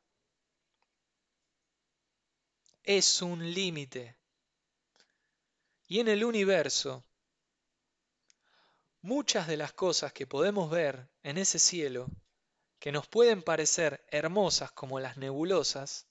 Es 2.84 3.22
un 3.22 3.54
límite. 3.54 4.16
Y 5.90 6.00
en 6.00 6.08
el 6.08 6.24
universo, 6.24 7.04
muchas 9.02 9.46
de 9.46 9.58
las 9.58 9.74
cosas 9.74 10.14
que 10.14 10.26
podemos 10.26 10.72
ver 10.72 11.10
en 11.22 11.38
ese 11.38 11.60
cielo, 11.60 12.08
que 12.80 12.92
nos 12.92 13.08
pueden 13.08 13.42
parecer 13.42 14.06
hermosas 14.10 14.72
como 14.72 15.00
las 15.00 15.18
nebulosas, 15.18 16.08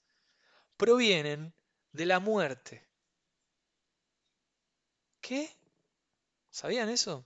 provienen 0.77 1.53
de 1.91 2.05
la 2.05 2.19
muerte. 2.19 2.87
¿Qué? 5.21 5.49
¿Sabían 6.49 6.89
eso? 6.89 7.25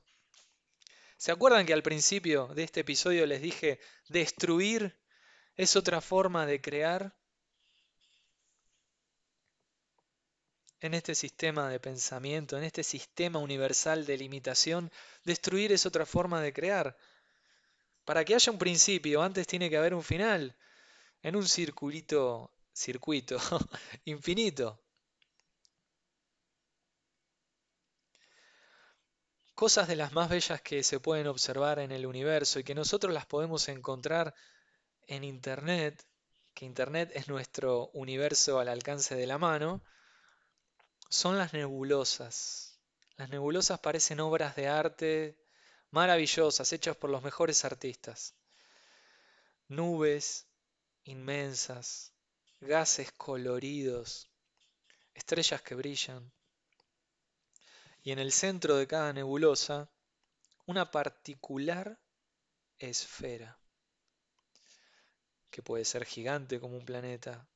¿Se 1.17 1.31
acuerdan 1.31 1.65
que 1.65 1.73
al 1.73 1.83
principio 1.83 2.47
de 2.47 2.63
este 2.63 2.79
episodio 2.79 3.25
les 3.25 3.41
dije, 3.41 3.79
destruir 4.07 4.97
es 5.55 5.75
otra 5.75 5.99
forma 5.99 6.45
de 6.45 6.61
crear? 6.61 7.13
En 10.79 10.93
este 10.93 11.13
sistema 11.15 11.69
de 11.69 11.81
pensamiento, 11.81 12.57
en 12.57 12.63
este 12.63 12.83
sistema 12.85 13.39
universal 13.39 14.05
de 14.05 14.17
limitación, 14.17 14.91
destruir 15.25 15.73
es 15.73 15.85
otra 15.85 16.05
forma 16.05 16.41
de 16.41 16.53
crear. 16.53 16.97
Para 18.05 18.25
que 18.25 18.35
haya 18.35 18.51
un 18.51 18.57
principio, 18.57 19.21
antes 19.21 19.47
tiene 19.47 19.69
que 19.69 19.77
haber 19.77 19.93
un 19.93 20.03
final, 20.03 20.55
en 21.21 21.35
un 21.35 21.47
circulito, 21.47 22.51
circuito 22.73 23.37
infinito. 24.05 24.81
cosas 29.59 29.89
de 29.89 29.97
las 29.97 30.13
más 30.13 30.29
bellas 30.29 30.61
que 30.61 30.83
se 30.83 31.01
pueden 31.01 31.27
observar 31.27 31.79
en 31.79 31.91
el 31.91 32.05
universo 32.05 32.59
y 32.59 32.63
que 32.63 32.73
nosotros 32.73 33.13
las 33.13 33.25
podemos 33.25 33.67
encontrar 33.67 34.33
en 35.05 35.25
Internet, 35.25 36.01
que 36.53 36.63
Internet 36.63 37.11
es 37.13 37.27
nuestro 37.27 37.89
universo 37.89 38.61
al 38.61 38.69
alcance 38.69 39.15
de 39.15 39.27
la 39.27 39.37
mano, 39.37 39.83
son 41.09 41.37
las 41.37 41.51
nebulosas. 41.51 42.79
Las 43.17 43.31
nebulosas 43.31 43.79
parecen 43.79 44.21
obras 44.21 44.55
de 44.55 44.69
arte 44.69 45.37
maravillosas, 45.91 46.71
hechas 46.73 46.95
por 46.95 47.09
los 47.09 47.23
mejores 47.23 47.65
artistas. 47.65 48.35
Nubes 49.67 50.45
inmensas, 51.03 52.11
gases 52.59 53.11
coloridos, 53.13 54.29
estrellas 55.13 55.61
que 55.61 55.75
brillan. 55.75 56.31
Y 58.03 58.11
en 58.11 58.19
el 58.19 58.31
centro 58.31 58.77
de 58.77 58.87
cada 58.87 59.13
nebulosa, 59.13 59.89
una 60.65 60.89
particular 60.89 61.99
esfera, 62.77 63.57
que 65.49 65.61
puede 65.61 65.83
ser 65.83 66.05
gigante 66.05 66.59
como 66.59 66.77
un 66.77 66.85
planeta. 66.85 67.47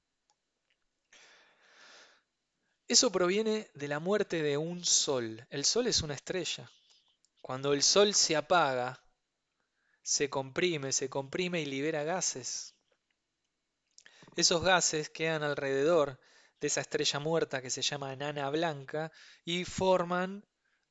Eso 2.88 3.12
proviene 3.12 3.70
de 3.74 3.88
la 3.88 4.00
muerte 4.00 4.42
de 4.44 4.58
un 4.58 4.84
sol. 4.84 5.46
El 5.50 5.64
sol 5.64 5.88
es 5.88 6.02
una 6.02 6.16
estrella. 6.16 6.70
Cuando 7.44 7.74
el 7.74 7.84
sol 7.84 8.14
se 8.16 8.38
apaga, 8.38 9.04
se 10.02 10.30
comprime, 10.30 10.94
se 10.94 11.10
comprime 11.10 11.60
y 11.60 11.66
libera 11.66 12.06
gases. 12.06 12.74
Esos 14.38 14.64
gases 14.64 15.10
quedan 15.10 15.44
alrededor 15.44 16.22
de 16.62 16.68
esa 16.68 16.80
estrella 16.80 17.20
muerta 17.20 17.62
que 17.62 17.70
se 17.70 17.82
llama 17.82 18.14
enana 18.14 18.50
blanca 18.50 19.12
y 19.44 19.66
forman 19.66 20.46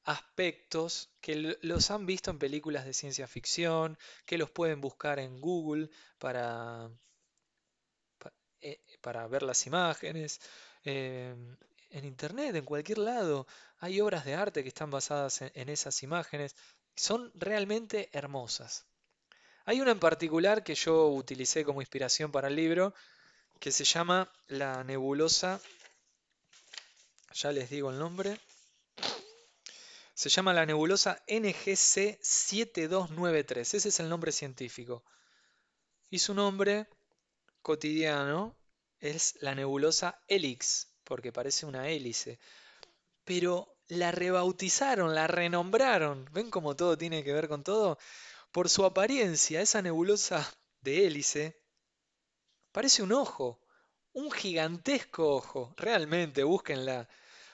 aspectos 0.05 1.17
que 1.23 1.57
los 1.63 1.91
han 1.91 2.05
visto 2.05 2.31
en 2.31 2.39
películas 2.39 2.85
de 2.85 2.93
ciencia 2.93 3.27
ficción, 3.27 3.97
que 4.27 4.37
los 4.37 4.51
pueden 4.51 4.83
buscar 4.83 5.21
en 5.21 5.41
Google 5.41 5.89
para, 6.19 6.91
eh, 8.61 8.85
para 9.01 9.27
ver 9.27 9.43
las 9.43 9.67
imágenes, 9.67 10.39
em, 10.85 11.57
en 11.93 12.05
Internet, 12.05 12.57
en 12.57 12.65
cualquier 12.65 12.99
lado. 12.99 13.47
Hay 13.79 14.01
obras 14.01 14.25
de 14.25 14.35
arte 14.35 14.63
que 14.63 14.69
están 14.69 14.91
basadas 14.91 15.43
en 15.43 15.69
esas 15.69 16.03
imágenes. 16.03 16.57
Son 16.97 17.31
realmente 17.35 18.09
hermosas. 18.13 18.87
Hay 19.65 19.81
una 19.81 19.93
en 19.93 20.01
particular 20.01 20.65
que 20.65 20.75
yo 20.75 21.09
utilicé 21.09 21.65
como 21.65 21.81
inspiración 21.81 22.33
para 22.33 22.49
el 22.49 22.57
libro, 22.57 22.95
que 23.61 23.71
se 23.71 23.85
llama 23.85 24.31
la 24.49 24.83
nebulosa, 24.83 25.61
ya 27.33 27.53
les 27.53 27.71
digo 27.71 27.91
el 27.91 27.99
nombre, 27.99 28.41
se 30.15 30.29
llama 30.29 30.53
la 30.53 30.67
nebulosa 30.67 31.23
NGC 31.29 32.19
7293, 32.21 33.75
ese 33.75 33.89
es 33.89 34.01
el 34.01 34.09
nombre 34.09 34.33
científico. 34.33 35.05
Y 36.11 36.19
su 36.19 36.35
nombre 36.35 36.89
cotidiano 37.63 38.57
es 38.99 39.37
la 39.41 39.55
nebulosa 39.55 40.21
Helix, 40.27 40.92
porque 41.05 41.33
parece 41.33 41.67
una 41.67 41.89
hélice. 41.89 42.39
Pero 43.25 43.77
la 43.89 44.11
rebautizaron, 44.13 45.15
la 45.15 45.27
renombraron. 45.27 46.29
¿Ven 46.33 46.51
cómo 46.51 46.77
todo 46.77 46.99
tiene 46.99 47.25
que 47.25 47.33
ver 47.33 47.49
con 47.49 47.63
todo? 47.63 47.99
Por 48.53 48.69
su 48.69 48.85
apariencia, 48.85 49.61
esa 49.61 49.83
nebulosa 49.83 50.49
de 50.81 51.07
hélice 51.07 51.63
Parece 52.73 53.03
un 53.03 53.13
ojo, 53.13 53.61
un 54.15 54.31
gigantesco 54.33 55.37
ojo, 55.37 55.75
realmente, 55.77 56.43
búsquenla. 56.43 57.07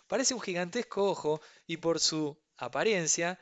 Parece 0.07 0.33
un 0.33 0.41
gigantesco 0.41 1.11
ojo 1.11 1.41
y 1.67 1.79
por 1.79 1.99
su 1.99 2.39
apariencia 2.57 3.39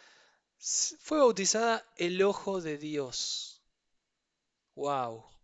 fue 0.59 1.19
bautizada 1.19 1.87
el 1.97 2.23
ojo 2.23 2.63
de 2.63 2.79
Dios. 2.79 3.63
¡Wow! 4.75 5.36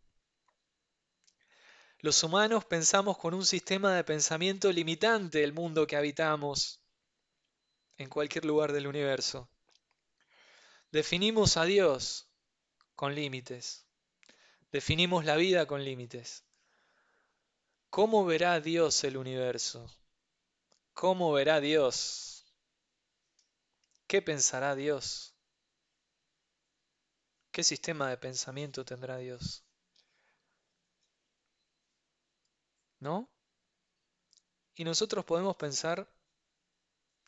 Los 2.02 2.20
humanos 2.24 2.64
pensamos 2.64 3.16
con 3.16 3.32
un 3.32 3.46
sistema 3.46 3.94
de 3.94 4.02
pensamiento 4.02 4.72
limitante 4.72 5.44
el 5.44 5.52
mundo 5.52 5.86
que 5.86 5.94
habitamos 5.94 6.80
en 7.96 8.08
cualquier 8.08 8.44
lugar 8.44 8.72
del 8.72 8.88
universo. 8.88 9.48
Definimos 10.90 11.56
a 11.56 11.64
Dios 11.64 12.28
con 12.96 13.14
límites. 13.14 13.86
Definimos 14.72 15.24
la 15.24 15.36
vida 15.36 15.66
con 15.66 15.84
límites. 15.84 16.42
¿Cómo 17.88 18.24
verá 18.24 18.58
Dios 18.58 19.04
el 19.04 19.16
universo? 19.16 19.88
¿Cómo 20.94 21.32
verá 21.32 21.60
Dios? 21.60 22.52
¿Qué 24.08 24.20
pensará 24.20 24.74
Dios? 24.74 25.36
¿Qué 27.52 27.62
sistema 27.62 28.10
de 28.10 28.16
pensamiento 28.16 28.84
tendrá 28.84 29.18
Dios? 29.18 29.64
¿No? 33.02 33.28
Y 34.74 34.84
nosotros 34.84 35.24
podemos 35.24 35.56
pensar 35.56 36.08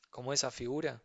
como 0.09 0.33
esa 0.33 0.51
figura. 0.51 1.03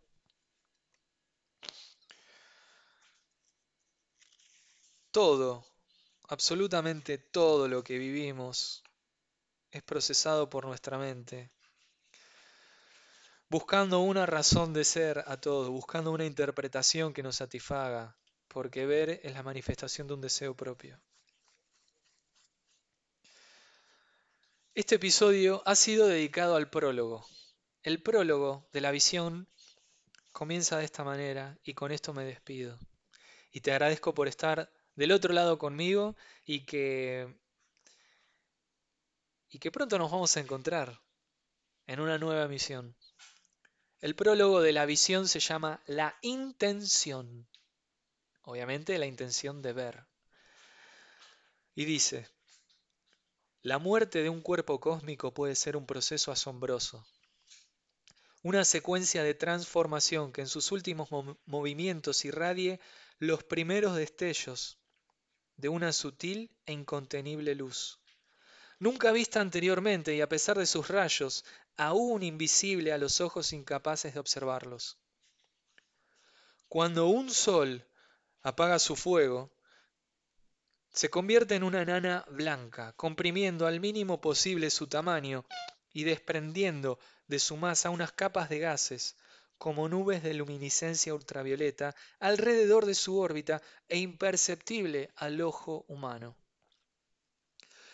Todo 5.11 5.65
Absolutamente 6.32 7.17
todo 7.17 7.67
lo 7.67 7.84
que 7.84 7.97
vivimos 7.97 8.84
es 9.72 9.82
procesado 9.82 10.47
por 10.47 10.65
nuestra 10.65 10.99
mente, 10.99 11.49
buscando 13.49 14.01
una 14.01 14.28
razón 14.28 14.72
de 14.72 14.84
ser 14.84 15.24
a 15.26 15.38
todo, 15.38 15.72
buscando 15.72 16.11
una 16.11 16.26
interpretación 16.26 17.13
que 17.13 17.24
nos 17.24 17.38
satisfaga, 17.38 18.15
porque 18.47 18.86
ver 18.86 19.22
es 19.24 19.34
la 19.34 19.41
manifestación 19.41 20.05
de 20.07 20.13
un 20.13 20.22
deseo 20.22 20.55
propio. 20.55 21.01
Este 24.80 24.96
episodio 24.96 25.62
ha 25.66 25.76
sido 25.76 26.08
dedicado 26.08 26.56
al 26.56 26.70
prólogo. 26.70 27.28
El 27.84 28.02
prólogo 28.02 28.70
de 28.72 28.80
la 28.80 28.92
visión 28.92 29.50
comienza 30.32 30.78
de 30.78 30.86
esta 30.86 31.04
manera 31.04 31.60
y 31.66 31.74
con 31.74 31.92
esto 31.92 32.14
me 32.14 32.24
despido. 32.24 32.80
Y 33.52 33.60
te 33.60 33.74
agradezco 33.74 34.14
por 34.14 34.30
estar 34.30 34.72
del 34.96 35.12
otro 35.12 35.34
lado 35.34 35.58
conmigo 35.58 36.16
y 36.46 36.64
que, 36.64 37.28
y 39.50 39.60
que 39.60 39.70
pronto 39.70 39.98
nos 39.98 40.12
vamos 40.12 40.38
a 40.38 40.40
encontrar 40.40 41.02
en 41.86 42.00
una 42.00 42.18
nueva 42.18 42.48
misión. 42.48 42.96
El 44.00 44.16
prólogo 44.16 44.62
de 44.62 44.72
la 44.72 44.86
visión 44.86 45.28
se 45.28 45.42
llama 45.42 45.84
La 45.88 46.18
intención. 46.22 47.50
Obviamente 48.44 48.98
la 48.98 49.08
intención 49.08 49.62
de 49.62 49.74
ver. 49.74 50.06
Y 51.76 51.84
dice, 51.84 52.30
la 53.70 53.78
muerte 53.78 54.24
de 54.24 54.30
un 54.30 54.41
cuerpo 54.41 54.80
cósmico 54.80 55.32
puede 55.32 55.55
ser 55.55 55.78
un 55.78 55.86
proceso 55.86 56.32
asombroso, 56.32 57.05
una 58.41 58.65
secuencia 58.65 59.22
de 59.22 59.36
transformación 59.36 60.32
que 60.34 60.41
en 60.41 60.47
sus 60.47 60.72
últimos 60.72 61.07
movimientos 61.45 62.26
irradie 62.26 62.80
los 63.20 63.43
primeros 63.43 63.95
destellos 63.95 64.80
de 65.55 65.70
una 65.70 65.93
sutil 65.93 66.49
e 66.65 66.74
incontenible 66.74 67.53
luz. 67.53 67.99
Nunca 68.80 69.11
vista 69.11 69.39
anteriormente 69.39 70.15
y 70.15 70.22
a 70.22 70.30
pesar 70.30 70.57
de 70.57 70.65
sus 70.65 70.88
rayos, 70.88 71.45
aún 71.78 72.24
invisible 72.24 72.91
a 72.91 72.97
los 72.97 73.22
ojos 73.22 73.53
incapaces 73.53 74.15
de 74.15 74.20
observarlos. 74.20 74.97
Cuando 76.67 77.05
un 77.05 77.30
sol 77.30 77.86
apaga 78.41 78.80
su 78.80 78.95
fuego, 78.95 79.51
se 80.92 81.10
convierte 81.10 81.56
en 81.56 81.64
una 81.64 81.86
nana 81.86 82.26
blanca, 82.30 82.94
comprimiendo 82.94 83.68
al 83.68 83.80
mínimo 83.80 84.20
posible 84.22 84.70
su 84.70 84.88
tamaño 84.88 85.46
y 85.94 86.04
desprendiendo 86.04 87.00
de 87.28 87.40
su 87.40 87.58
masa 87.58 87.90
unas 87.90 88.12
capas 88.12 88.50
de 88.50 88.60
gases, 88.60 89.16
como 89.58 89.90
nubes 89.90 90.24
de 90.24 90.34
luminiscencia 90.34 91.14
ultravioleta 91.14 91.96
alrededor 92.20 92.86
de 92.86 92.96
su 92.96 93.20
órbita 93.20 93.62
e 93.88 93.98
imperceptible 93.98 95.12
al 95.16 95.42
ojo 95.42 95.86
humano. 95.88 96.36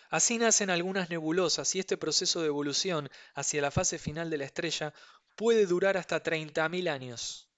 Así 0.09 0.37
nacen 0.37 0.69
algunas 0.69 1.09
nebulosas 1.09 1.73
y 1.75 1.79
este 1.79 1.97
proceso 1.97 2.41
de 2.41 2.47
evolución 2.47 3.09
hacia 3.33 3.61
la 3.61 3.71
fase 3.71 3.97
final 3.97 4.29
de 4.29 4.37
la 4.37 4.45
estrella 4.45 4.93
puede 5.35 5.65
durar 5.65 5.97
hasta 5.97 6.23
30.000 6.23 6.87
años. 6.87 7.49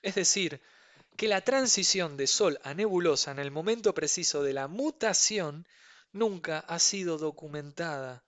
Es 0.00 0.14
decir, 0.14 0.62
que 1.20 1.28
la 1.28 1.42
transición 1.42 2.16
de 2.16 2.26
Sol 2.26 2.58
a 2.62 2.72
nebulosa 2.72 3.30
en 3.30 3.40
el 3.40 3.50
momento 3.50 3.92
preciso 3.92 4.42
de 4.42 4.54
la 4.54 4.68
mutación 4.68 5.66
nunca 6.12 6.60
ha 6.60 6.78
sido 6.78 7.18
documentada 7.18 8.24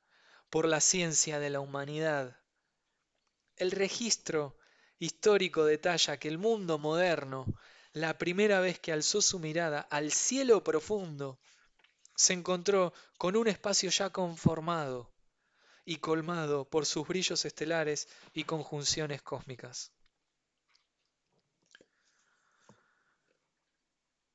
por 0.51 0.69
la 0.69 0.79
ciencia 0.79 1.39
de 1.39 1.49
la 1.49 1.61
humanidad. 1.61 2.37
El 3.57 3.71
registro 3.71 4.59
histórico 4.99 5.65
detalla 5.65 6.19
que 6.19 6.29
el 6.29 6.37
mundo 6.37 6.77
moderno, 6.77 7.47
la 7.95 8.19
primera 8.19 8.61
vez 8.61 8.79
que 8.79 8.93
alzó 8.93 9.23
su 9.23 9.39
mirada 9.39 9.81
al 9.81 10.13
cielo 10.13 10.63
profundo, 10.63 11.41
se 12.15 12.35
encontró 12.35 12.93
con 13.17 13.37
un 13.37 13.49
espacio 13.49 13.89
ya 13.89 14.11
conformado 14.11 15.15
y 15.87 15.97
colmado 15.97 16.69
por 16.69 16.85
sus 16.85 17.09
brillos 17.09 17.47
estelares 17.47 18.07
y 18.35 18.45
conjunciones 18.45 19.23
cósmicas. 19.23 19.93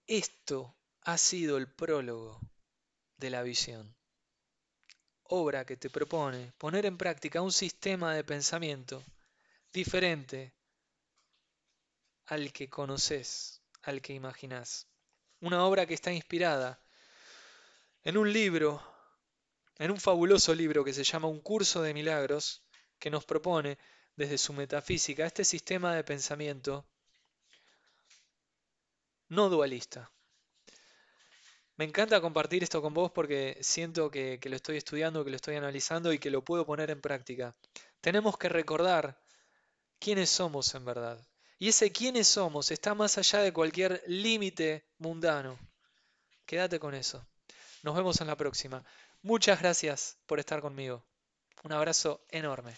Esto 0.08 0.74
ha 1.02 1.18
sido 1.18 1.58
el 1.58 1.68
prólogo 1.68 2.40
de 3.18 3.30
la 3.30 3.44
visión, 3.44 3.94
obra 5.24 5.66
que 5.66 5.76
te 5.76 5.90
propone 5.90 6.54
poner 6.58 6.86
en 6.86 6.98
práctica 6.98 7.42
un 7.42 7.52
sistema 7.52 8.16
de 8.16 8.24
pensamiento 8.24 9.04
diferente 9.74 10.54
al 12.26 12.54
que 12.54 12.70
conoces, 12.70 13.62
al 13.82 14.02
que 14.02 14.14
imaginás. 14.14 14.88
Una 15.42 15.66
obra 15.66 15.86
que 15.86 15.94
está 15.94 16.14
inspirada 16.14 16.82
en 18.06 18.16
un 18.16 18.32
libro, 18.32 18.82
en 19.78 19.92
un 19.92 20.00
fabuloso 20.00 20.56
libro 20.56 20.86
que 20.86 20.94
se 20.94 21.04
llama 21.04 21.28
Un 21.28 21.42
curso 21.42 21.82
de 21.82 21.94
milagros, 21.94 22.64
que 22.98 23.10
nos 23.10 23.26
propone 23.26 23.78
desde 24.16 24.38
su 24.38 24.54
metafísica 24.54 25.26
este 25.26 25.44
sistema 25.44 25.94
de 25.94 26.06
pensamiento 26.06 26.88
no 29.30 29.50
dualista. 29.50 30.12
Me 31.78 31.86
encanta 31.86 32.20
compartir 32.22 32.64
esto 32.64 32.82
con 32.82 32.94
vos 32.94 33.12
porque 33.12 33.58
siento 33.62 34.10
que, 34.10 34.40
lo 34.44 34.56
estoy 34.56 34.78
estudiando, 34.78 35.24
que 35.24 35.30
lo 35.30 35.36
estoy 35.36 35.56
analizando 35.56 36.12
y 36.12 36.18
que 36.18 36.32
lo 36.32 36.44
puedo 36.44 36.66
poner 36.66 36.90
en 36.90 37.02
práctica. 37.02 37.56
Tenemos 38.02 38.38
que 38.38 38.50
recordar 38.50 39.22
quiénes 40.00 40.30
somos 40.30 40.74
en 40.74 40.86
verdad. 40.86 41.24
Y 41.60 41.70
ese 41.70 41.92
quiénes 41.92 42.28
somos 42.28 42.72
está 42.72 42.96
más 42.96 43.18
allá 43.18 43.42
de 43.42 43.54
cualquier 43.54 44.04
límite 44.08 44.88
mundano. 44.98 45.60
Quédate 46.46 46.80
con 46.80 46.96
eso. 46.96 47.28
Nos 47.84 47.96
vemos 47.96 48.22
en 48.22 48.28
la 48.28 48.36
próxima. 48.36 48.84
Muchas 49.22 49.60
gracias 49.60 50.18
por 50.26 50.40
estar 50.40 50.62
conmigo. 50.62 51.06
Un 51.64 51.74
abrazo 51.74 52.26
enorme. 52.30 52.76